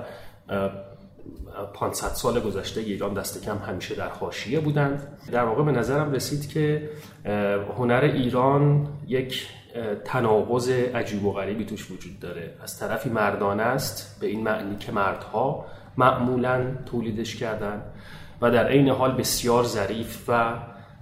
500 1.73 2.07
سال 2.07 2.39
گذشته 2.39 2.81
ایران 2.81 3.13
دست 3.13 3.43
کم 3.43 3.57
همیشه 3.57 3.95
در 3.95 4.09
حاشیه 4.09 4.59
بودند. 4.59 5.07
در 5.31 5.43
واقع 5.43 5.63
به 5.63 5.71
نظرم 5.71 6.11
رسید 6.11 6.49
که 6.49 6.89
هنر 7.77 8.01
ایران 8.13 8.87
یک 9.07 9.47
تناقض 10.05 10.69
عجیب 10.69 11.25
و 11.25 11.31
غریبی 11.31 11.65
توش 11.65 11.91
وجود 11.91 12.19
داره. 12.19 12.53
از 12.63 12.79
طرفی 12.79 13.09
مردانه 13.09 13.63
است 13.63 14.19
به 14.21 14.27
این 14.27 14.43
معنی 14.43 14.75
که 14.75 14.91
مردها 14.91 15.65
معمولا 15.97 16.65
تولیدش 16.85 17.35
کردن 17.35 17.81
و 18.41 18.51
در 18.51 18.67
عین 18.67 18.89
حال 18.89 19.11
بسیار 19.11 19.63
ظریف 19.63 20.23
و 20.27 20.53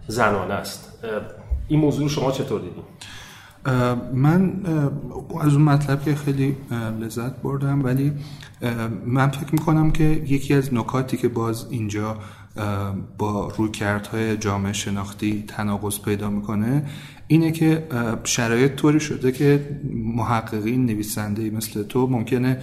زنانه 0.08 0.54
است. 0.54 1.04
این 1.68 1.80
موضوع 1.80 2.10
شما 2.10 2.32
چطور 2.32 2.62
دیدید؟ 2.62 2.84
من 4.14 4.54
از 5.42 5.54
اون 5.54 5.62
مطلب 5.62 6.04
که 6.04 6.16
خیلی 6.16 6.56
لذت 7.02 7.42
بردم 7.42 7.84
ولی 7.84 8.12
من 9.06 9.28
فکر 9.28 9.52
می‌کنم 9.52 9.92
که 9.92 10.04
یکی 10.04 10.54
از 10.54 10.74
نکاتی 10.74 11.18
که 11.18 11.28
باز 11.28 11.66
اینجا 11.70 12.18
با 13.18 13.54
رویکردهای 13.58 14.38
جامعه 14.38 14.74
شناختی 14.74 15.44
تناقض 15.48 16.00
پیدا 16.00 16.30
می‌کنه 16.30 16.86
اینه 17.28 17.52
که 17.52 17.88
شرایط 18.24 18.76
طوری 18.76 19.00
شده 19.00 19.32
که 19.32 19.80
محققین 19.94 20.86
نویسنده 20.86 21.50
مثل 21.50 21.84
تو 21.84 22.08
ممکنه 22.08 22.62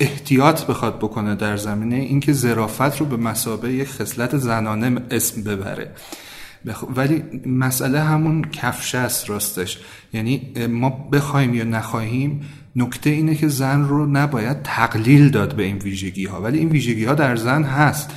احتیاط 0.00 0.66
بخواد 0.66 0.98
بکنه 0.98 1.34
در 1.34 1.56
زمینه 1.56 1.96
اینکه 1.96 2.32
ظرافت 2.32 3.00
رو 3.00 3.06
به 3.06 3.16
مسابه 3.16 3.72
یک 3.72 3.88
خصلت 3.88 4.36
زنانه 4.36 5.02
اسم 5.10 5.42
ببره. 5.42 5.90
ولی 6.96 7.22
مسئله 7.46 8.00
همون 8.00 8.42
کفشه 8.42 8.98
است 8.98 9.30
راستش. 9.30 9.78
یعنی 10.12 10.52
ما 10.70 10.90
بخوایم 10.90 11.54
یا 11.54 11.64
نخواهیم 11.64 12.40
نکته 12.76 13.10
اینه 13.10 13.34
که 13.34 13.48
زن 13.48 13.84
رو 13.84 14.06
نباید 14.06 14.62
تقلیل 14.62 15.28
داد 15.28 15.56
به 15.56 15.62
این 15.62 15.78
ویژگی 15.78 16.26
ها 16.26 16.42
ولی 16.42 16.58
این 16.58 16.68
ویژگی 16.68 17.04
ها 17.04 17.14
در 17.14 17.36
زن 17.36 17.62
هست. 17.62 18.10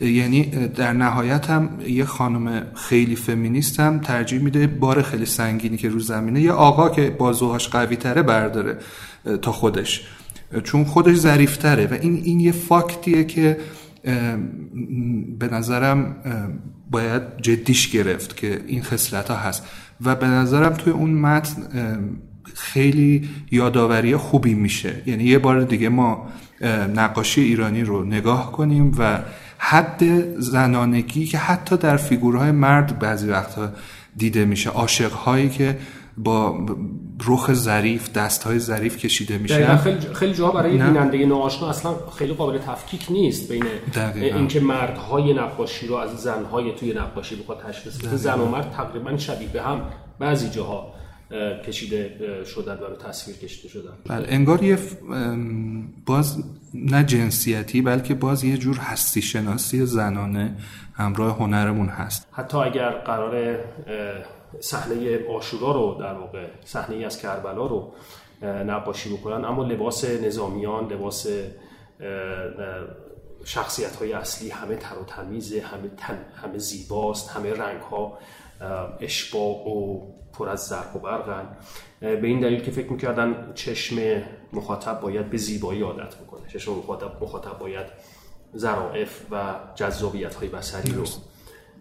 یعنی 0.00 0.42
در 0.76 0.92
نهایت 0.92 1.50
هم 1.50 1.68
یه 1.86 2.04
خانم 2.04 2.66
خیلی 2.74 3.16
فمینیست 3.16 3.80
هم 3.80 3.98
ترجیح 3.98 4.40
میده 4.40 4.66
بار 4.66 5.02
خیلی 5.02 5.26
سنگینی 5.26 5.76
که 5.76 5.88
رو 5.88 5.98
زمینه 6.00 6.40
یه 6.40 6.52
آقا 6.52 6.88
که 6.88 7.10
بازوهاش 7.10 7.68
قوی 7.68 7.96
تره 7.96 8.22
برداره 8.22 8.78
تا 9.42 9.52
خودش. 9.52 10.06
چون 10.64 10.84
خودش 10.84 11.16
ظریفتره. 11.16 11.86
و 11.86 11.94
این 12.02 12.20
این 12.24 12.40
یه 12.40 12.52
فاکتیه 12.52 13.24
که 13.24 13.56
به 15.38 15.48
نظرم 15.52 16.16
باید 16.92 17.22
جدیش 17.42 17.90
گرفت 17.90 18.36
که 18.36 18.60
این 18.66 18.82
خصلت 18.82 19.28
ها 19.28 19.36
هست. 19.36 19.66
و 20.00 20.14
به 20.16 20.26
نظرم 20.26 20.72
توی 20.72 20.92
اون 20.92 21.10
متن 21.10 21.62
خیلی 22.54 23.28
یادآوری 23.50 24.16
خوبی 24.16 24.54
میشه. 24.54 25.02
یعنی 25.06 25.24
یه 25.24 25.38
بار 25.38 25.64
دیگه 25.64 25.88
ما 25.88 26.28
نقاشی 26.94 27.40
ایرانی 27.40 27.82
رو 27.82 28.04
نگاه 28.04 28.52
کنیم 28.52 28.92
و 28.98 29.18
حد 29.58 30.04
زنانگی 30.40 31.26
که 31.26 31.38
حتی 31.38 31.76
در 31.76 31.96
فیگورهای 31.96 32.50
مرد 32.50 32.98
بعضی 32.98 33.28
وقتها 33.28 33.68
دیده 34.16 34.44
میشه. 34.44 34.70
عاشقهایی 34.70 35.48
که 35.48 35.78
با 36.18 36.66
رخ 37.26 37.52
ظریف 37.52 38.12
دست 38.12 38.42
های 38.42 38.58
ظریف 38.58 38.96
کشیده 38.96 39.38
میشه. 39.38 39.76
خیلی 39.76 40.14
خیلی 40.14 40.34
جاها 40.34 40.52
برای 40.52 40.72
بیننده 40.72 41.26
ناآشنا 41.26 41.70
اصلا 41.70 41.94
خیلی 42.18 42.32
قابل 42.34 42.58
تفکیک 42.58 43.06
نیست 43.10 43.52
بین 43.52 43.64
اینکه 44.16 44.60
مردهای 44.60 45.34
نقاشی 45.34 45.86
رو 45.86 45.94
از 45.94 46.10
زنهای 46.10 46.72
توی 46.74 46.94
نقاشی 46.94 47.36
بخواد 47.36 47.62
تشخیص 47.68 47.98
بده. 47.98 48.16
زن 48.16 48.40
و 48.40 48.48
مرد 48.48 48.70
تقریبا 48.70 49.16
شبیه 49.16 49.48
به 49.48 49.62
هم 49.62 49.80
بعضی 50.18 50.50
جاها 50.50 50.94
کشیده 51.66 52.10
شدن 52.54 52.74
و 52.74 53.08
تصویر 53.08 53.36
کشیده 53.36 53.68
شدن. 53.68 53.92
بله 54.08 54.26
انگار 54.28 54.62
یه 54.62 54.78
باز 56.06 56.44
نه 56.74 57.04
جنسیتی 57.04 57.82
بلکه 57.82 58.14
باز 58.14 58.44
یه 58.44 58.56
جور 58.56 58.76
هستی 58.76 59.22
شناسی 59.22 59.86
زنانه 59.86 60.56
همراه 60.94 61.38
هنرمون 61.38 61.88
هست. 61.88 62.28
حتی 62.32 62.58
اگر 62.58 62.90
قرار 62.90 63.58
صحنه 64.60 65.28
آشورا 65.28 65.72
رو 65.72 66.00
در 66.00 66.14
واقع 66.14 66.46
صحنه 66.64 67.06
از 67.06 67.18
کربلا 67.18 67.66
رو 67.66 67.92
نقاشی 68.42 69.16
بکنن 69.16 69.44
اما 69.44 69.64
لباس 69.64 70.04
نظامیان 70.04 70.92
لباس 70.92 71.26
شخصیت 73.44 73.96
های 73.96 74.12
اصلی 74.12 74.50
همه 74.50 74.76
تر 74.76 74.98
و 74.98 75.04
تمیزه 75.04 75.60
همه, 75.60 75.88
تن، 75.96 76.24
همه 76.34 76.58
زیباست 76.58 77.30
همه 77.30 77.54
رنگ 77.54 77.80
ها 77.80 78.18
اشباع 79.00 79.68
و 79.68 80.00
پر 80.32 80.48
از 80.48 80.66
زرق 80.66 80.96
و 80.96 80.98
برقن. 80.98 81.56
به 82.00 82.26
این 82.26 82.40
دلیل 82.40 82.60
که 82.60 82.70
فکر 82.70 82.92
می‌کردن 82.92 83.52
چشم 83.54 84.22
مخاطب 84.52 85.00
باید 85.00 85.30
به 85.30 85.36
زیبایی 85.36 85.82
عادت 85.82 86.14
بکنه. 86.14 86.48
چشم 86.48 86.72
مخاطب, 86.72 87.22
مخاطب 87.22 87.58
باید 87.58 87.86
ظرافت 88.56 89.26
و 89.30 89.54
جذابیت 89.74 90.34
های 90.34 90.48
بسری 90.48 90.92
رو 90.92 91.04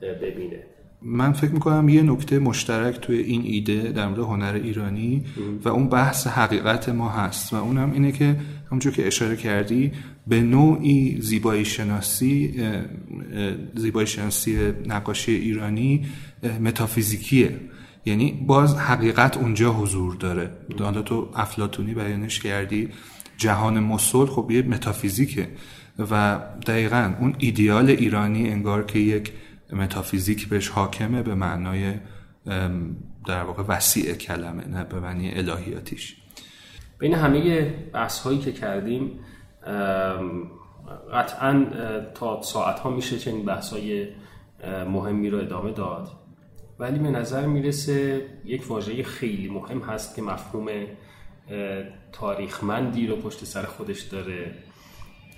ببینه. 0.02 0.66
من 1.02 1.32
فکر 1.32 1.52
می‌کنم 1.52 1.90
یه 1.90 2.02
نکته 2.02 2.40
مشترک 2.40 3.00
توی 3.00 3.18
این 3.18 3.42
ایده 3.46 3.92
در 3.92 4.08
مورد 4.08 4.20
هنر 4.20 4.60
ایرانی 4.64 5.24
و 5.64 5.70
اون 5.70 5.90
بحث 5.90 6.28
حقیقت 6.28 6.90
ما 6.90 7.10
هست 7.10 7.54
و 7.54 7.56
اونم 7.56 7.92
اینه 7.92 8.12
که 8.12 8.36
همونجور 8.68 8.94
که 8.94 9.08
اشاره 9.08 9.36
کردی 9.36 9.92
به 10.28 10.42
نوعی 10.42 11.22
زیبایی 11.22 11.66
شناسی 11.66 12.54
زیبایی 13.76 14.08
شناسی 14.08 14.58
نقاشی 14.86 15.32
ایرانی 15.32 16.06
متافیزیکیه. 16.62 17.60
یعنی 18.06 18.44
باز 18.48 18.76
حقیقت 18.76 19.38
اونجا 19.38 19.74
حضور 19.74 20.16
داره. 20.16 20.52
حالا 20.80 21.02
تو 21.02 21.30
افلاتونی 21.36 21.94
بیانش 21.94 22.40
کردی 22.40 22.90
جهان 23.38 23.80
مسل 23.80 24.26
خب 24.26 24.52
یه 24.52 24.62
متافیزیکه 24.62 25.48
و 26.12 26.40
دقیقا 26.68 27.14
اون 27.20 27.36
ایدیال 27.38 27.90
ایرانی 27.90 28.50
انگار 28.50 28.86
که 28.86 29.00
یک 29.00 29.32
متافیزیک 29.76 30.50
بهش 30.50 30.70
حاکمه 30.70 31.24
به 31.24 31.36
معنای 31.36 31.94
در 33.28 33.44
واقع 33.44 33.64
وسیع 33.68 34.14
کلمه 34.14 34.68
نه 34.68 34.84
به 34.84 35.00
معنی 35.00 35.32
الهیاتیش 35.34 36.16
بین 37.00 37.14
همه 37.14 37.70
بحث 37.94 38.20
هایی 38.20 38.40
که 38.40 38.52
کردیم 38.52 39.20
قطعا 41.14 41.66
تا 42.14 42.42
ساعت 42.42 42.80
ها 42.80 42.90
میشه 42.90 43.20
چنین 43.20 43.46
بحث 43.46 43.74
های 43.74 44.08
مهمی 44.88 45.30
رو 45.30 45.38
ادامه 45.38 45.72
داد. 45.72 46.12
ولی 46.80 47.00
به 47.00 47.10
نظر 47.10 47.46
می‌رسه 47.46 48.26
یک 48.46 48.72
واژه 48.72 49.04
خیلی 49.04 49.50
مهم 49.50 49.80
هست 49.80 50.16
که 50.16 50.22
مفهوم 50.22 50.68
تاریخمندی 52.12 53.08
رو 53.08 53.16
پشت 53.16 53.46
سر 53.46 53.64
خودش 53.64 54.02
داره 54.02 54.56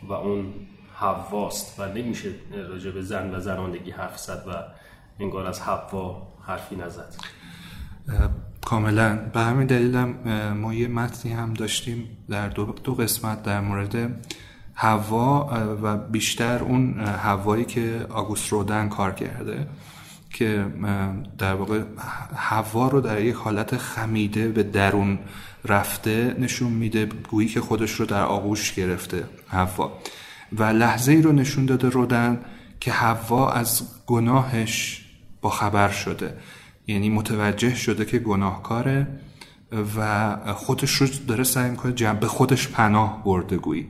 و 0.04 0.14
اون 0.14 0.54
حواست 0.94 1.80
و 1.80 1.88
نمیشه 1.88 2.30
راجع 2.70 2.92
به 2.92 3.02
زن 3.02 3.36
و 3.36 3.40
زناندگی 3.40 3.92
حرف 3.92 4.20
زد 4.20 4.44
و 4.48 4.52
انگار 5.20 5.48
از 5.48 5.62
حوا 5.62 6.28
حرفی 6.48 6.76
نزد. 6.76 7.16
کاملا. 8.66 9.16
به 9.34 9.40
همین 9.40 9.68
دلیلم 9.68 10.08
ما 10.54 10.74
یه 10.74 10.88
متنی 10.88 11.34
هم 11.34 11.54
داشتیم 11.54 12.18
در 12.30 12.50
دو, 12.50 12.66
دو 12.66 12.96
قسمت 12.96 13.44
در 13.44 13.62
مورد 13.62 14.24
هوا 14.76 15.50
و 15.84 15.98
بیشتر 15.98 16.64
اون 16.64 17.00
هوایی 17.00 17.66
که 17.66 18.06
آگوست 18.10 18.54
رودن 18.54 18.90
کار 18.90 19.12
کرده 19.12 19.68
که 20.30 20.66
در 21.38 21.54
واقع 21.54 21.82
هوا 22.36 22.88
رو 22.88 23.02
در 23.02 23.22
یک 23.22 23.36
حالت 23.36 23.78
خمیده 23.78 24.48
به 24.48 24.64
درون 24.64 25.20
رفته 25.66 26.36
نشون 26.40 26.72
میده 26.72 27.06
گویی 27.06 27.48
که 27.48 27.62
خودش 27.62 27.92
رو 27.92 28.06
در 28.06 28.24
آغوش 28.24 28.74
گرفته 28.74 29.24
هوا 29.48 30.00
و 30.58 30.64
لحظه 30.64 31.12
ای 31.12 31.22
رو 31.22 31.32
نشون 31.32 31.66
داده 31.66 31.90
رودن 31.90 32.40
که 32.80 32.92
حوا 32.92 33.52
از 33.52 33.82
گناهش 34.06 35.06
با 35.42 35.50
خبر 35.50 35.90
شده. 35.90 36.34
یعنی 36.88 37.10
متوجه 37.10 37.76
شده 37.76 38.06
که 38.06 38.20
گناهکاره 38.20 39.08
و 39.98 40.36
خودش 40.54 40.92
رو 40.92 41.08
داره 41.28 41.44
سعی 41.44 41.70
می‌کنه 41.70 42.14
به 42.14 42.28
خودش 42.28 42.68
پناه 42.68 43.24
برده 43.26 43.58
گویی. 43.58 43.88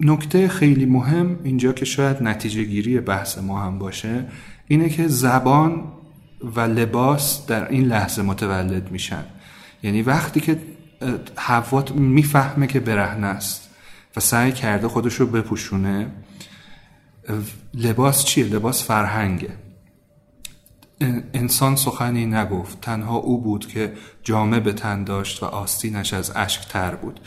نکته 0.00 0.48
خیلی 0.48 0.86
مهم 0.86 1.38
اینجا 1.44 1.72
که 1.72 1.84
شاید 1.84 2.22
نتیجه 2.22 2.64
گیری 2.64 3.00
بحث 3.00 3.38
ما 3.38 3.62
هم 3.62 3.78
باشه 3.78 4.26
اینه 4.68 4.88
که 4.88 5.08
زبان 5.08 5.84
و 6.56 6.60
لباس 6.60 7.46
در 7.46 7.68
این 7.68 7.84
لحظه 7.84 8.22
متولد 8.22 8.90
میشن. 8.90 9.24
یعنی 9.82 10.02
وقتی 10.02 10.40
که 10.40 10.58
حوا 11.36 11.84
می‌فهمه 11.94 12.66
که 12.66 12.80
برهنه 12.80 13.26
است. 13.26 13.61
و 14.16 14.20
سعی 14.20 14.52
کرده 14.52 14.88
خودش 14.88 15.14
رو 15.14 15.26
بپوشونه. 15.26 16.10
لباس 17.74 18.24
چیه؟ 18.24 18.44
لباس 18.44 18.84
فرهنگه. 18.84 19.56
انسان 21.34 21.76
سخنی 21.76 22.26
نگفت. 22.26 22.80
تنها 22.80 23.16
او 23.16 23.42
بود 23.42 23.68
که 23.68 23.92
جامه 24.22 24.60
به 24.60 24.72
تن 24.72 25.04
داشت 25.04 25.42
و 25.42 25.46
آستینش 25.46 26.14
از 26.14 26.32
اشک 26.36 26.68
تر 26.68 26.94
بود. 26.94 27.20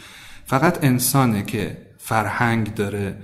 فقط 0.46 0.84
انسانه 0.84 1.44
که 1.44 1.78
فرهنگ 1.98 2.74
داره 2.74 3.18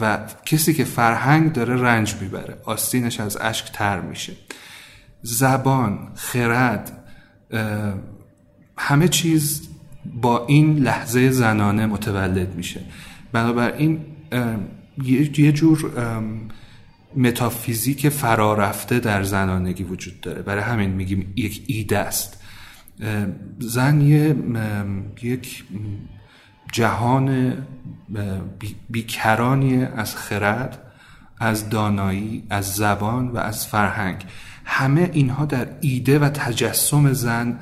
و 0.00 0.18
کسی 0.46 0.74
که 0.74 0.84
فرهنگ 0.84 1.52
داره 1.52 1.76
رنج 1.76 2.14
می‌بره. 2.20 2.58
آستینش 2.64 3.20
از 3.20 3.36
اشک 3.40 3.72
تر 3.72 4.00
میشه. 4.00 4.32
زبان 5.22 6.12
خرد 6.14 7.04
همه 8.78 9.08
چیز 9.08 9.68
با 10.20 10.46
این 10.46 10.78
لحظه 10.78 11.30
زنانه 11.30 11.86
متولد 11.86 12.54
میشه. 12.54 12.80
بنابراین 13.32 14.00
یه 15.04 15.52
جور 15.52 15.92
متافیزیک 17.16 18.08
فرارفته 18.08 19.00
در 19.00 19.22
زنانگی 19.22 19.84
وجود 19.84 20.20
داره. 20.20 20.42
برای 20.42 20.62
همین 20.62 20.90
میگیم 20.90 21.32
یک 21.36 21.62
ایده 21.66 21.98
است. 21.98 22.42
زن 23.58 24.00
یه 24.00 24.36
یک 25.22 25.64
جهان 26.72 27.56
بیکرانی 28.90 29.84
از 29.84 30.16
خرد 30.16 30.78
از 31.40 31.68
دانایی 31.68 32.44
از 32.50 32.74
زبان 32.74 33.28
و 33.28 33.38
از 33.38 33.66
فرهنگ. 33.66 34.24
همه 34.64 35.10
اینها 35.12 35.44
در 35.44 35.68
ایده 35.80 36.18
و 36.18 36.28
تجسم 36.28 37.12
زن 37.12 37.58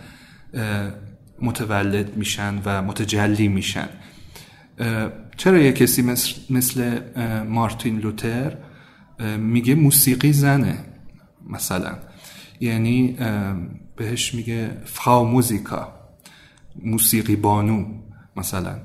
متولد 1.43 2.17
میشن 2.17 2.63
و 2.65 2.83
متجلی 2.83 3.49
میشن. 3.49 3.89
چرا 5.37 5.59
یه 5.59 5.73
کسی 5.73 6.03
مثل, 6.51 6.99
مارتین 7.49 7.99
لوتر 7.99 8.57
میگه 9.39 9.75
موسیقی 9.75 10.33
زنه 10.33 10.79
مثلا؟ 11.51 11.99
یعنی 12.61 13.17
بهش 13.97 14.35
میگه 14.35 14.71
فاو 14.85 15.29
موزیکا 15.29 15.95
موسیقی 16.83 17.37
بانو 17.37 17.85
مثلا. 18.37 18.79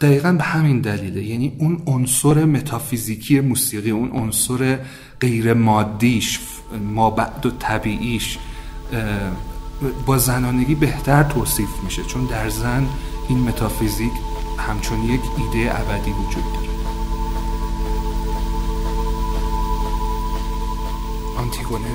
دقیقا 0.00 0.32
به 0.32 0.44
همین 0.44 0.80
دلیله. 0.80 1.22
یعنی 1.22 1.56
اون 1.58 1.82
عنصر 1.86 2.44
متافیزیکی 2.44 3.40
موسیقی 3.40 3.90
اون 3.90 4.10
عنصر 4.10 4.78
غیر 5.20 5.54
مادیش 5.54 6.40
ما 6.94 7.10
بعد 7.10 7.46
و 7.46 7.50
طبیعیش 7.50 8.38
با 10.06 10.18
زنانگی 10.18 10.74
بهتر 10.74 11.22
توصیف 11.22 11.68
میشه 11.84 12.02
چون 12.02 12.24
در 12.24 12.48
زن 12.48 12.88
این 13.28 13.38
متافیزیک 13.38 14.12
همچون 14.58 15.04
یک 15.04 15.20
ایده 15.36 15.80
ابدی 15.80 16.10
وجود 16.10 16.44
داره. 16.54 16.70
آنتیگونه 21.38 21.90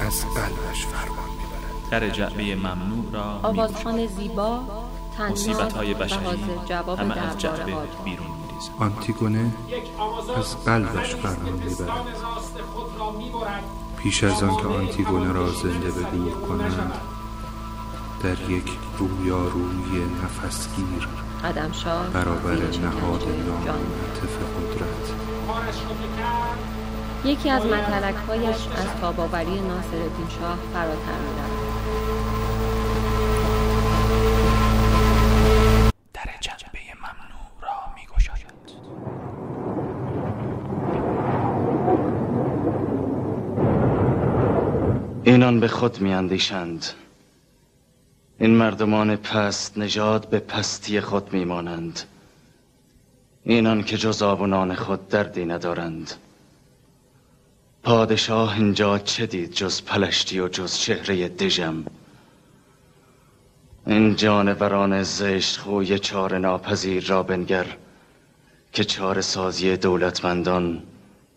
از 0.00 0.24
قلبش 0.34 0.86
فرمان 0.86 1.30
می‌برد. 1.30 1.90
در 1.90 2.10
جعبه 2.10 2.54
ممنوع 2.54 3.12
را 3.12 3.40
آوازخان 3.42 4.06
زیبا 4.06 4.60
مصیبت 5.30 5.72
های 5.72 5.94
بشری 5.94 6.44
همه 6.98 7.18
از 7.18 7.38
جعبه 7.38 7.72
بیرون 8.04 8.26
میریزد. 8.42 8.70
آنتیگونه 8.78 9.52
از 10.36 10.64
قلبش 10.64 11.14
فرمان 11.14 11.52
می‌برد. 11.52 11.90
پیش 13.96 14.24
از 14.24 14.42
آن 14.42 14.56
که 14.56 14.66
آنتیگونه 14.66 15.32
را 15.32 15.52
زنده 15.52 15.90
به 15.90 16.02
دور 16.16 16.32
کنند 16.32 16.92
در 18.22 18.50
یک 18.50 18.72
رویارویی 18.98 20.04
نفسگیر. 20.24 21.08
برابر 22.12 22.54
نهاد 22.54 23.20
جان. 23.20 23.32
نامنعطف 23.46 24.34
قدرت. 24.56 25.12
یکی 27.24 27.50
از 27.50 27.66
متلکهایش 27.66 28.56
از 28.76 29.00
تاباوری 29.00 29.60
ناصرالدین 29.60 30.28
شاه 30.40 30.58
فراتر 30.72 31.18
می‌رفت. 31.26 31.58
در 36.14 36.30
جعبه 36.40 36.78
ممنوع 37.00 37.50
را 37.62 37.76
میگشاید. 37.96 38.68
اینان 45.24 45.60
به 45.60 45.68
خود 45.68 46.00
میاندیشند. 46.00 46.86
این 48.40 48.50
مردمان 48.50 49.16
پست 49.16 49.78
نژاد 49.78 50.28
به 50.28 50.38
پستی 50.38 51.00
خود 51.00 51.32
میمانند. 51.32 52.00
اینان 53.44 53.82
که 53.82 53.96
جز 53.96 54.22
آب 54.22 54.40
و 54.40 54.46
نان 54.46 54.74
خود 54.74 55.08
دردی 55.08 55.44
ندارند. 55.44 56.12
پادشاه 57.82 58.54
اینجا 58.56 58.98
چه 58.98 59.26
دید 59.26 59.52
جز 59.52 59.82
پلشتی 59.82 60.40
و 60.40 60.48
جز 60.48 60.78
چهره 60.78 61.28
دژم؟ 61.28 61.84
این 63.86 64.16
جانوران 64.16 65.02
زشت 65.02 65.56
خوی 65.56 65.98
چار 65.98 66.38
ناپذیر 66.38 67.06
را 67.06 67.22
بنگر 67.22 67.66
که 68.72 68.84
چار 68.84 69.20
سازی 69.20 69.76
دولتمندان 69.76 70.82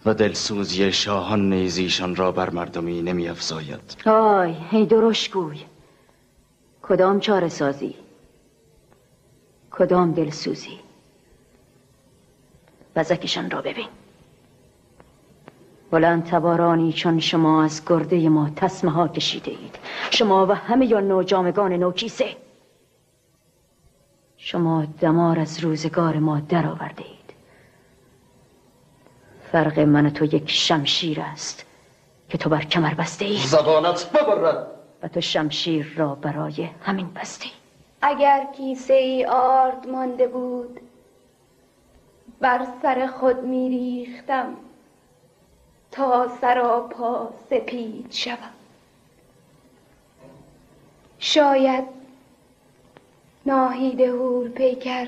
و 0.06 0.14
دلسوزی 0.14 0.92
شاهان 0.92 1.50
نیز 1.50 1.78
ایشان 1.78 2.16
را 2.16 2.32
بر 2.32 2.50
مردمی 2.50 3.02
نمی 3.02 3.30
افزاید 3.30 3.98
آی 4.06 4.56
هی 4.72 4.86
درشگوی! 4.86 5.58
کدام 6.82 7.20
چاره 7.20 7.50
سازی؟ 7.50 7.96
کدام 9.72 10.12
دلسوزی 10.12 10.80
بزکشان 12.96 13.52
را 13.52 13.62
ببین. 13.62 13.88
بلند 15.92 16.26
تبارانی 16.26 16.94
چون 16.94 17.20
شما 17.20 17.64
از 17.64 17.82
گرده 17.86 18.30
ما 18.30 18.50
تسمه 18.56 18.92
ها 18.92 19.08
کشیده 19.08 19.52
اید. 19.52 19.76
شما 20.12 20.46
و 20.48 20.52
همه 20.52 20.86
یا 20.86 21.00
نوجامگان 21.00 21.74
نوکیسه. 21.74 22.36
شما 24.38 24.86
دمار 24.86 25.40
از 25.40 25.60
روزگار 25.60 26.18
ما 26.18 26.40
در 26.40 26.68
آورده 26.68 27.04
اید. 27.04 27.34
فرق 29.52 29.80
من 29.80 30.10
تو 30.10 30.26
یک 30.26 30.50
شمشیر 30.50 31.22
است 31.22 31.66
که 32.30 32.38
تو 32.38 32.50
بر 32.50 32.64
کمر 32.64 32.94
بسته 32.94 33.26
ای 33.26 33.38
زبانت 33.38 34.12
ببرد. 34.12 34.81
و 35.04 35.08
تو 35.08 35.22
شمشیر 35.22 35.94
را 35.98 36.16
برای 36.16 36.70
همین 36.82 37.14
بسته 37.14 37.46
ای 37.46 37.52
اگر 38.02 38.48
کیسه 38.58 38.94
ای 38.94 39.26
آرد 39.26 39.88
مانده 39.88 40.28
بود 40.28 40.80
بر 42.40 42.68
سر 42.82 43.08
خود 43.08 43.44
می 43.44 43.70
ریختم 43.70 44.54
تا 45.92 46.28
سراپا 46.42 47.30
سپید 47.50 48.12
شوم. 48.12 48.38
شاید 51.20 51.84
ناهید 53.46 54.02
هور 54.02 54.50
پیکر 54.50 55.08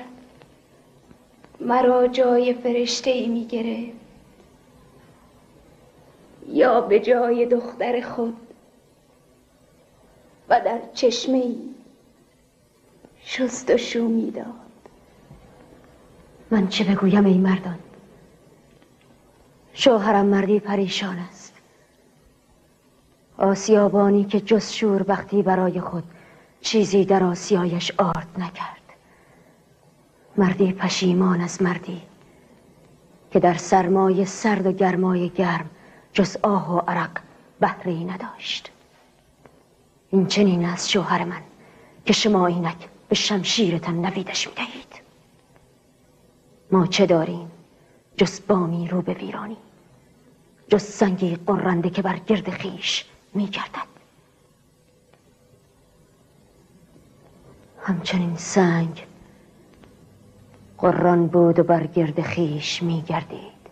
مرا 1.60 2.06
جای 2.06 2.54
فرشته 2.54 3.10
ای 3.10 3.26
می 3.26 3.46
گرفت 3.46 4.04
یا 6.48 6.80
به 6.80 7.00
جای 7.00 7.46
دختر 7.46 8.00
خود 8.00 8.43
و 10.48 10.60
در 10.60 10.78
چشمه 10.94 11.36
ای 11.36 11.56
شست 13.24 13.70
و 13.70 13.76
شو 13.76 14.08
می 14.08 14.30
داد 14.30 14.44
من 16.50 16.68
چه 16.68 16.84
بگویم 16.84 17.24
ای 17.24 17.38
مردان؟ 17.38 17.78
شوهرم 19.72 20.26
مردی 20.26 20.60
پریشان 20.60 21.18
است. 21.18 21.54
آسیابانی 23.38 24.24
که 24.24 24.40
جز 24.40 24.72
شوربختی 24.72 25.42
برای 25.42 25.80
خود 25.80 26.04
چیزی 26.60 27.04
در 27.04 27.24
آسیایش 27.24 27.92
آرد 27.98 28.28
نکرد. 28.38 28.82
مردی 30.36 30.72
پشیمان 30.72 31.40
از 31.40 31.62
مردی 31.62 32.02
که 33.30 33.40
در 33.40 33.54
سرمای 33.54 34.24
سرد 34.24 34.66
و 34.66 34.72
گرمای 34.72 35.28
گرم 35.28 35.70
جز 36.12 36.36
آه 36.42 36.76
و 36.76 36.78
عرق 36.78 37.18
بهره 37.60 37.92
نداشت. 37.92 38.73
این 40.14 40.26
چنین 40.26 40.64
از 40.64 40.90
شوهر 40.90 41.24
من 41.24 41.42
که 42.06 42.12
شما 42.12 42.46
اینک 42.46 42.88
به 43.08 43.14
شمشیرتان 43.14 44.06
نویدش 44.06 44.48
می‌دهید 44.48 44.94
ما 46.70 46.86
چه 46.86 47.06
داریم؟ 47.06 47.50
جز 48.16 48.40
بامی 48.48 48.88
رو 48.88 49.02
به 49.02 49.14
ویرانی 49.14 49.56
جز 50.68 50.82
سنگی 50.82 51.36
قرنده 51.36 51.90
که 51.90 52.02
بر 52.02 52.16
گرد 52.16 52.50
خیش 52.50 53.04
میگردد. 53.34 53.88
همچنین 57.82 58.36
سنگ 58.36 59.06
قران 60.78 61.26
بود 61.26 61.58
و 61.58 61.62
بر 61.62 61.86
گرد 61.86 62.22
خیش 62.22 62.82
میگردید. 62.82 63.64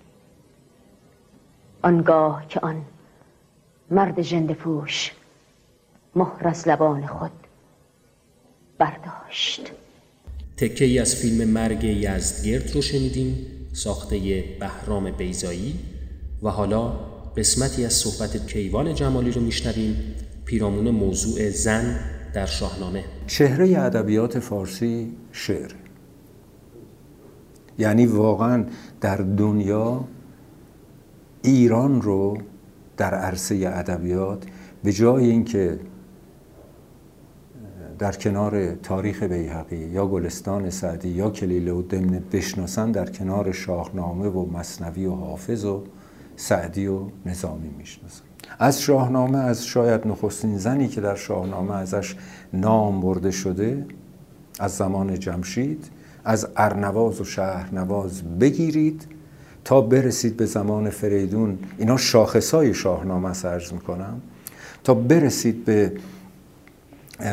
آنگاه 1.83 2.47
که 2.49 2.61
آن 2.61 2.85
مرد 3.91 4.23
ژنده 4.23 4.55
پوش 4.55 5.13
مهر 6.17 6.49
از 6.49 6.69
لبان 6.69 7.07
خود 7.07 7.31
برداشت. 8.79 9.73
تکه 10.57 10.85
ای 10.85 10.99
از 10.99 11.17
فیلم 11.17 11.49
مرگ 11.49 11.85
یزدگرد 11.85 12.75
رو 12.75 12.83
شنیدیم 12.83 13.47
ساخته 13.73 14.45
بهرام 14.61 15.11
بیزایی 15.11 15.79
و 16.43 16.49
حالا 16.49 16.89
قسمتی 17.37 17.85
از 17.85 17.93
صحبت 17.93 18.47
کیوان 18.47 18.95
جمالی 18.95 19.31
رو 19.31 19.41
میشنویم. 19.41 20.15
پیرامون 20.45 20.91
موضوع 20.91 21.51
زن 21.51 22.01
در 22.35 22.47
شاهنامه. 22.47 23.05
چهره 23.27 23.79
ادبیات 23.79 24.39
فارسی 24.39 25.13
شعر. 25.33 25.73
یعنی 27.79 28.07
واقعا 28.07 28.65
در 29.01 29.17
دنیا 29.17 30.05
ایران 31.43 32.03
رو 32.03 32.39
در 32.97 33.15
عرصه 33.15 33.55
ادبیات 33.55 34.45
به 34.85 34.93
جای 34.93 35.31
اینکه 35.31 35.79
در 38.03 38.13
کنار 38.13 38.75
تاریخ 38.75 39.23
بیهقی 39.23 39.77
یا 39.77 40.07
گلستان 40.07 40.71
سعدی 40.71 41.09
یا 41.09 41.31
کلیله 41.31 41.73
و 41.73 41.83
دمنه 41.83 42.23
بشناسن 42.33 42.91
در 42.91 43.11
کنار 43.11 43.53
شاهنامه 43.53 44.29
و 44.29 44.51
مصنوی 44.51 45.07
و 45.07 45.15
حافظ 45.15 45.65
و 45.65 45.83
سعدی 46.37 46.87
و 46.87 47.01
نظامی 47.27 47.71
می‌شناسن. 47.79 48.25
از 48.59 48.81
شاهنامه 48.81 49.39
از 49.39 49.67
شاید 49.67 50.07
نخستین 50.07 50.59
زنی 50.59 50.89
که 50.89 51.01
در 51.01 51.15
شاهنامه 51.15 51.75
ازش 51.75 52.17
نام 52.53 53.01
برده 53.01 53.31
شده 53.31 53.87
از 54.61 54.77
زمان 54.77 55.19
جمشید 55.19 55.91
از 56.25 56.49
ارنواز 56.57 57.21
و 57.21 57.25
شهرنواز 57.25 58.23
بگیرید 58.39 59.07
تا 59.65 59.81
برسید 59.81 60.37
به 60.37 60.47
زمان 60.47 60.91
فریدون. 60.91 61.59
اینا 61.79 61.97
شاخصای 61.97 62.75
شاهنامه 62.75 63.29
عرض 63.29 63.73
می‌کنم. 63.73 64.21
تا 64.85 64.95
برسید 64.95 65.65
به 65.65 65.93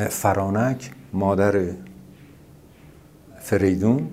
فرانک 0.09 0.91
مادر 1.13 1.65
فریدون 3.39 4.07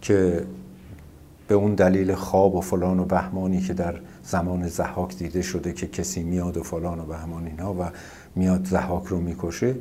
که 0.00 0.44
به 1.48 1.54
اون 1.54 1.74
دلیل 1.74 2.14
خواب 2.14 2.54
و 2.54 2.60
فلان 2.60 3.00
و 3.00 3.04
بهمانی 3.04 3.60
که 3.60 3.74
در 3.74 4.00
زمان 4.22 4.68
زحاک 4.68 5.16
دیده 5.16 5.42
شده 5.42 5.72
که 5.72 5.86
کسی 5.86 6.22
میاد 6.22 6.56
و 6.56 6.62
فلان 6.62 7.00
و 7.00 7.04
بهمان 7.04 7.46
اینها 7.46 7.74
و 7.74 7.84
میاد 8.34 8.64
زحاک 8.64 9.06
رو 9.06 9.20
می‌کشه 9.20 9.74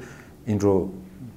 این 0.45 0.59
رو 0.59 0.89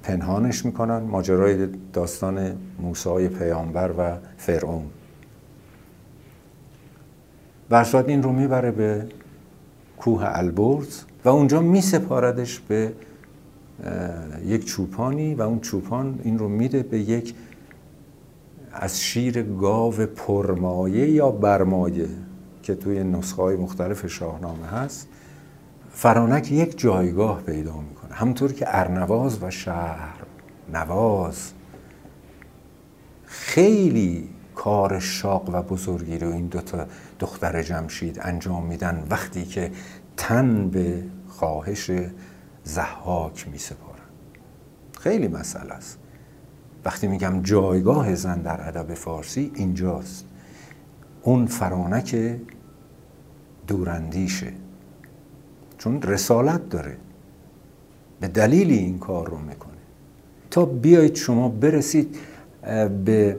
پنهانش 0.03 0.65
می‌کنن 0.65 0.97
ماجرای 0.97 1.67
داستان 1.93 2.57
موسی 2.79 3.27
پیامبر 3.27 3.91
و 3.97 4.17
فرعون. 4.37 4.85
برسات 7.69 8.09
این 8.09 8.23
رو 8.23 8.31
می‌بره 8.31 8.71
به 8.71 9.07
کوه 9.97 10.21
البرز. 10.25 11.03
و 11.25 11.29
اونجا 11.29 11.61
میسپاردش 11.61 12.59
به 12.59 12.93
یک 14.45 14.65
چوپانی 14.65 15.35
و 15.35 15.41
اون 15.41 15.59
چوپان 15.59 16.19
این 16.23 16.39
رو 16.39 16.49
میده 16.49 16.83
به 16.83 16.99
یک 16.99 17.35
از 18.73 19.01
شیر 19.01 19.43
گاو 19.43 19.93
پرمایه 19.93 21.09
یا 21.09 21.31
برمایه 21.31 22.07
که 22.63 22.75
توی 22.75 23.03
نسخه 23.03 23.41
های 23.41 23.55
مختلف 23.55 24.07
شاهنامه 24.07 24.67
هست. 24.67 25.07
فرانک 25.91 26.51
یک 26.51 26.79
جایگاه 26.79 27.41
پیدا 27.41 27.77
می‌کنه. 27.77 28.13
همونطور 28.13 28.53
که 28.53 28.65
ارنواز 28.67 29.43
و 29.43 29.51
شهر 29.51 30.15
نواز 30.73 31.51
خیلی 33.25 34.29
کار 34.55 34.99
شاق 34.99 35.49
و 35.49 35.61
بزرگی 35.61 36.17
رو 36.19 36.31
این 36.31 36.47
دوتا 36.47 36.85
دختر 37.19 37.63
جمشید 37.63 38.19
انجام 38.21 38.65
میدن 38.65 39.07
وقتی 39.09 39.45
که 39.45 39.71
تن 40.19 40.69
به 40.69 41.03
خواهش 41.27 41.91
زحاک 42.63 43.47
می 43.47 43.57
سپارن 43.57 44.09
خیلی 44.99 45.27
مسئله 45.27 45.73
است. 45.73 45.99
وقتی 46.85 47.07
میگم 47.07 47.41
جایگاه 47.43 48.15
زن 48.15 48.41
در 48.41 48.67
ادب 48.67 48.93
فارسی 48.93 49.51
اینجاست. 49.55 50.25
اون 51.21 51.45
فرانک 51.45 52.37
دوراندیشه. 53.67 54.53
چون 55.77 56.01
رسالت 56.01 56.69
داره. 56.69 56.97
به 58.19 58.27
دلیلی 58.27 58.77
این 58.77 58.99
کار 58.99 59.29
رو 59.29 59.37
می‌کنه. 59.37 59.73
تا 60.51 60.65
بیایید 60.65 61.15
شما 61.15 61.49
برسید 61.49 62.17
به 63.05 63.37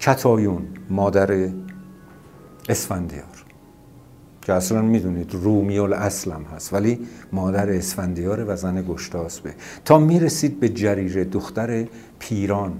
کتایون 0.00 0.66
مادر 0.90 1.50
اسفندیار. 2.68 3.35
که 4.46 4.52
اصلا 4.52 4.82
می‌دونید 4.82 5.34
رومی 5.34 5.78
اصلم 5.78 6.42
هست 6.42 6.72
ولی 6.72 7.00
مادر 7.32 7.70
اسفندیاره 7.70 8.44
و 8.44 8.56
زن 8.56 8.82
گشتاسبه. 8.82 9.54
تا 9.84 9.98
می‌رسید 9.98 10.60
به 10.60 10.68
جریره 10.68 11.24
دختر 11.24 11.86
پیران 12.18 12.72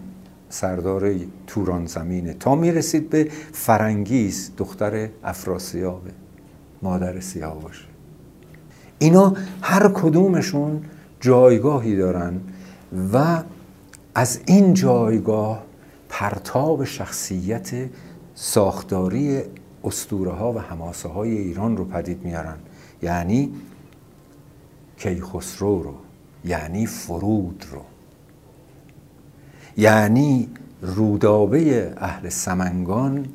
سردار 0.48 1.14
توران 1.46 1.87
زمینه. 1.87 2.35
تا 2.35 2.55
می‌رسید 2.55 3.11
به 3.11 3.29
فرنگیز 3.52 4.50
دختر 4.57 5.09
افراسیابه 5.24 6.11
مادر 6.83 7.20
سیاوشه 7.20 7.85
اینا 8.98 9.35
هر 9.62 9.88
کدومشون 9.88 10.83
جایگاهی 11.20 11.96
دارن 11.96 12.40
و 13.12 13.42
از 14.14 14.40
این 14.46 14.74
جایگاه 14.74 15.64
پرتاب 16.09 16.85
شخصیت 16.85 17.70
ساختاری 18.35 19.42
استوره 19.87 20.33
ها 20.33 20.53
و 20.53 20.59
حماسه 20.59 21.09
های 21.09 21.38
ایران 21.38 21.77
رو 21.77 21.85
پدید 21.85 22.25
میارن 22.25 22.57
یعنی 23.03 23.55
کیخسرو 24.96 25.83
رو 25.83 25.94
یعنی 26.44 26.87
فرود 26.87 27.64
رو. 27.72 27.83
یعنی 29.77 30.49
رودابه 30.83 31.94
اهل 31.96 32.29
سمنگان 32.29 33.27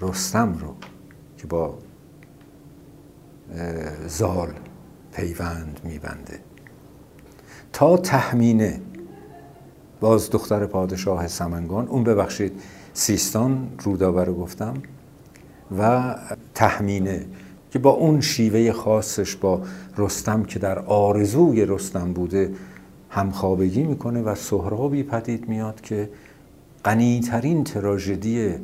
رستم 0.00 0.52
رو 0.52 0.74
که 1.38 1.46
با 1.46 1.78
زال 4.06 4.52
پیوند 5.12 5.80
میبنده. 5.84 6.38
تا 7.72 7.96
تحمینه 7.96 8.80
باز 10.00 10.30
دختر 10.30 10.66
پادشاه 10.66 11.26
سمنگان 11.28 11.88
اون 11.88 12.04
ببخشید 12.04 12.62
سیستان 12.94 13.68
رودابه 13.82 14.24
رو 14.24 14.34
گفتم 14.34 14.74
و 15.78 16.14
تحمینه 16.54 17.26
که 17.70 17.78
با 17.78 17.90
اون 17.90 18.20
شیوه 18.20 18.72
خاصش 18.72 19.36
با 19.36 19.62
رستم 19.98 20.42
که 20.42 20.58
در 20.58 20.78
آرزوی 20.78 21.66
رستم 21.66 22.12
بوده 22.12 22.54
همخوابگی 23.10 23.82
می‌کنه 23.82 24.22
و 24.22 24.34
سهرابی 24.34 25.02
پدید 25.02 25.48
میاد 25.48 25.80
که 25.80 26.10
غنیترین 26.84 27.64
تراژدی 27.64 28.54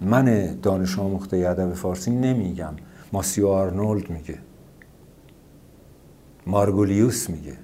من 0.00 0.56
دانش 0.62 0.98
آموخته 0.98 1.36
ادب 1.36 1.74
فارسی 1.74 2.10
نمیگم. 2.10 2.74
ماسیو 3.12 3.48
آرنولد 3.48 4.10
میگه. 4.10 4.38
مارگولیوس 6.46 7.30
میگه. 7.30 7.56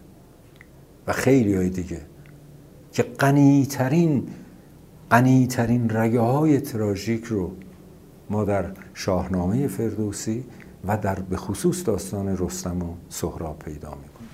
و 1.07 1.13
خیلی 1.13 1.55
های 1.55 1.69
دیگه. 1.69 2.01
که 2.93 3.03
غنیترین 3.03 4.29
غنیترین 5.11 5.91
رگه 5.91 6.21
های 6.21 6.61
تراژیک 6.61 7.25
رو 7.25 7.51
ما 8.31 8.45
در 8.45 8.65
شاهنامه 8.95 9.69
فردوسی 9.69 10.45
و 10.85 10.97
در 10.97 11.15
به 11.15 11.37
خصوص 11.37 11.87
داستان 11.87 12.37
رستم 12.39 12.83
و 12.83 12.95
سهراب 13.09 13.59
پیدا 13.59 13.91
می‌کنیم. 13.91 14.29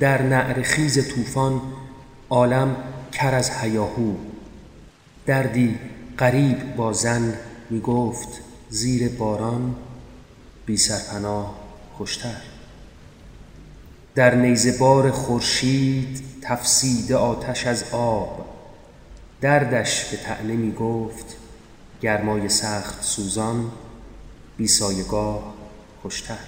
در 0.00 0.22
نعرخیز 0.22 1.14
طوفان 1.14 1.60
عالم 2.30 2.76
کر 3.12 3.34
از 3.34 3.50
هیاهو 3.50 4.14
دردی 5.26 5.78
قریب 6.18 6.76
با 6.76 6.92
زن 6.92 7.34
می 7.70 7.80
گفت 7.80 8.51
زیر 8.72 9.08
باران 9.08 9.74
بی 10.66 10.76
سرپناه 10.76 11.54
خوشتر. 11.92 12.42
در 14.14 14.34
نیزه 14.34 14.78
بار 14.78 15.10
خورشید 15.10 16.24
تفسید 16.42 17.12
آتش 17.12 17.66
از 17.66 17.84
آب. 17.92 18.46
دردش 19.40 20.04
به 20.04 20.16
طعنه 20.16 20.52
می 20.52 20.72
گفت 20.72 21.36
گرمای 22.02 22.48
سخت 22.48 23.02
سوزان 23.02 23.72
بی 24.56 24.68
سایگاه 24.68 25.54
خوشتر. 26.02 26.38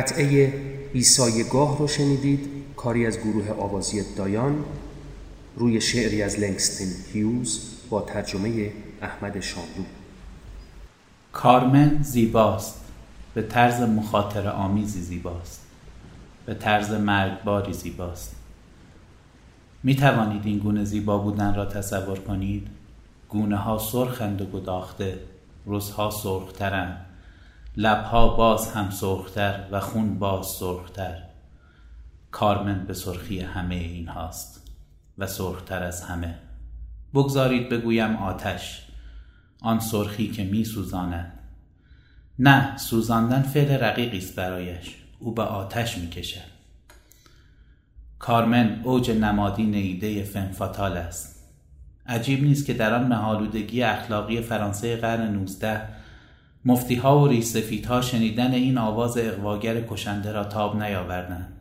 قطعه 0.00 0.52
بیسایگاه 0.92 1.78
رو 1.78 1.88
شنیدید 1.88 2.50
کاری 2.76 3.06
از 3.06 3.18
گروه 3.18 3.50
آوازی 3.50 4.14
دایان 4.16 4.64
روی 5.56 5.80
شعری 5.80 6.22
از 6.22 6.38
لنگستن 6.38 7.12
هیوز 7.12 7.76
با 7.90 8.00
ترجمه 8.00 8.72
احمد 9.02 9.40
شاملو. 9.40 9.84
کارمن 11.32 12.02
زیباست 12.02 12.80
به 13.34 13.42
طرز 13.42 13.80
مخاطر 13.80 14.48
آمیزی 14.48 15.00
زیباست 15.00 15.66
به 16.46 16.54
طرز 16.54 16.90
مرگباری 16.90 17.72
زیباست. 17.72 18.36
می 19.82 19.96
توانید 19.96 20.46
این 20.46 20.58
گونه 20.58 20.84
زیبا 20.84 21.18
بودن 21.18 21.54
را 21.54 21.66
تصور 21.66 22.18
کنید؟ 22.18 22.68
گونه 23.28 23.56
ها 23.56 23.78
سرخند 23.78 24.42
و 24.42 24.46
گداخته 24.46 25.18
روزها 25.66 26.10
سرخترند. 26.10 27.06
لبها 27.76 28.36
باز 28.36 28.72
هم 28.72 28.90
سرختر 28.90 29.64
و 29.70 29.80
خون 29.80 30.18
باز 30.18 30.46
سرختر. 30.46 31.22
کارمن 32.30 32.86
به 32.86 32.94
سرخی 32.94 33.40
همه 33.40 33.74
این 33.74 34.08
هاست 34.08 34.70
و 35.18 35.26
سرختر 35.26 35.82
از 35.82 36.02
همه. 36.02 36.38
بگذارید 37.14 37.68
بگویم 37.68 38.16
آتش 38.16 38.86
آن 39.60 39.80
سرخی 39.80 40.28
که 40.28 40.44
می 40.44 40.64
سوزاند. 40.64 41.38
نه 42.38 42.76
سوزاندن 42.76 43.42
فعل 43.42 43.84
رقیقی 43.84 44.18
است 44.18 44.36
برایش. 44.36 44.96
او 45.18 45.34
به 45.34 45.42
آتش 45.42 45.98
می 45.98 46.10
کشد. 46.10 46.50
کارمن 48.18 48.80
اوج 48.84 49.10
نمادی 49.10 49.64
نیده 49.64 50.22
فنفاتال 50.22 50.96
است. 50.96 51.48
عجیب 52.06 52.42
نیست 52.42 52.66
که 52.66 52.74
در 52.74 52.94
آن 52.94 53.06
مهالودگی 53.06 53.82
اخلاقی 53.82 54.40
فرانسه 54.40 54.96
قرن 54.96 55.34
19 55.34 55.99
مفتی 56.64 56.94
ها 56.94 57.20
و 57.20 57.28
ریسفیت 57.28 57.86
ها 57.86 58.00
شنیدن 58.00 58.52
این 58.52 58.78
آواز 58.78 59.18
اقواگر 59.18 59.80
کشنده 59.80 60.32
را 60.32 60.44
تاب 60.44 60.82
نیاوردند. 60.82 61.52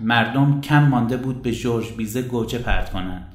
مردم 0.00 0.60
کم 0.60 0.88
مانده 0.88 1.16
بود 1.16 1.42
به 1.42 1.52
جورج 1.52 1.92
بیزه 1.96 2.22
گوجه 2.22 2.58
پرت 2.58 2.90
کنند. 2.90 3.32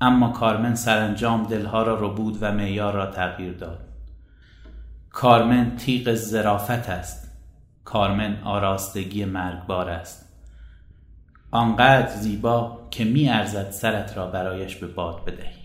اما 0.00 0.28
کارمن 0.28 0.74
سرانجام 0.74 1.42
دلها 1.42 1.82
را 1.82 1.94
رو 2.00 2.14
بود 2.14 2.38
و 2.40 2.52
معیار 2.52 2.94
را 2.94 3.06
تغییر 3.06 3.52
داد. 3.52 3.80
کارمن 5.10 5.76
تیغ 5.76 6.14
زرافت 6.14 6.90
است. 6.90 7.32
کارمن 7.84 8.42
آراستگی 8.44 9.24
مرگبار 9.24 9.90
است. 9.90 10.28
آنقدر 11.50 12.16
زیبا 12.16 12.88
که 12.90 13.04
می 13.04 13.28
ارزد 13.28 13.70
سرت 13.70 14.16
را 14.16 14.26
برایش 14.26 14.76
به 14.76 14.86
باد 14.86 15.24
بدهی. 15.24 15.57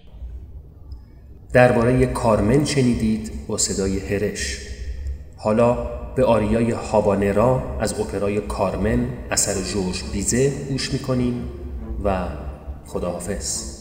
درباره 1.54 2.06
کارمن 2.06 2.66
شنیدید 2.66 3.32
با 3.48 3.58
صدای 3.58 4.00
هرش. 4.00 4.60
حالا 5.38 5.74
به 6.16 6.26
آریای 6.26 6.72
هابانرا 6.72 7.62
از 7.80 8.00
اپرای 8.00 8.42
کارمن 8.42 9.08
اثر 9.32 9.62
جورج 9.62 10.04
بیزه 10.14 10.52
گوش 10.70 10.94
می‌کنیم 10.94 11.44
و 12.04 12.28
خداحافظ. 12.88 13.73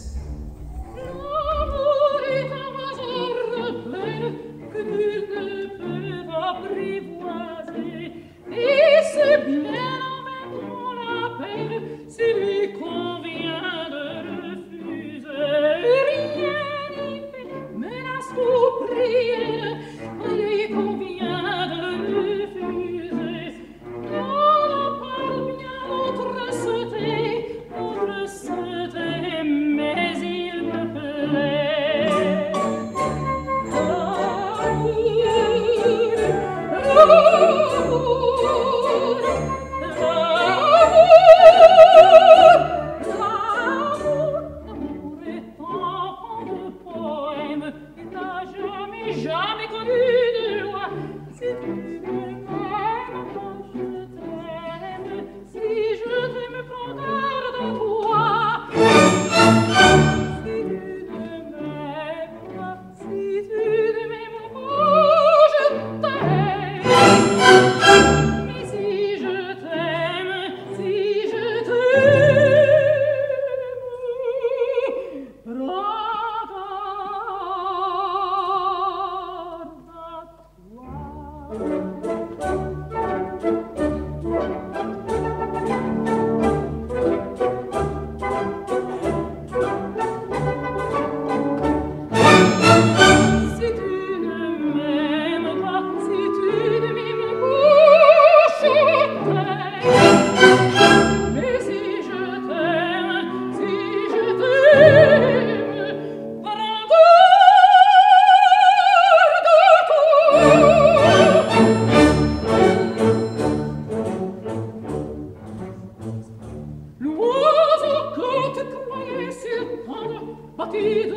Mathilde, 120.65 121.17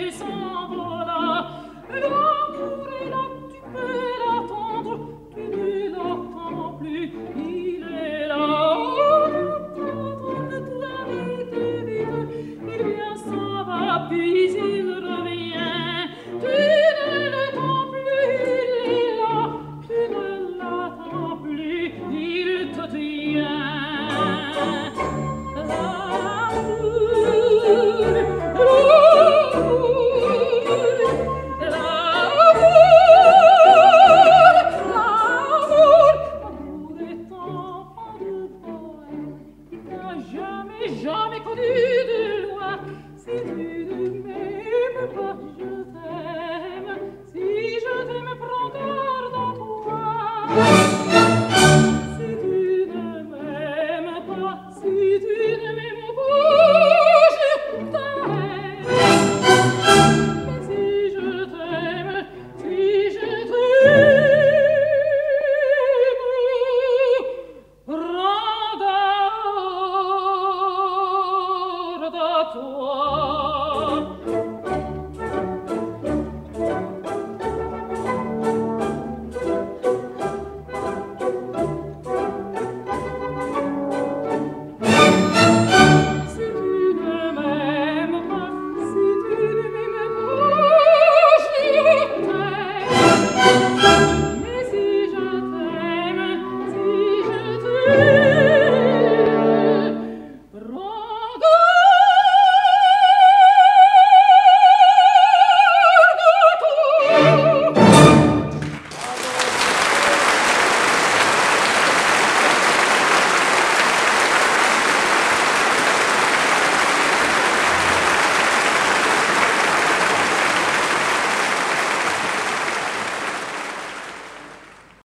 les 0.00 0.12
sans 0.12 0.68
voilà, 0.68 1.48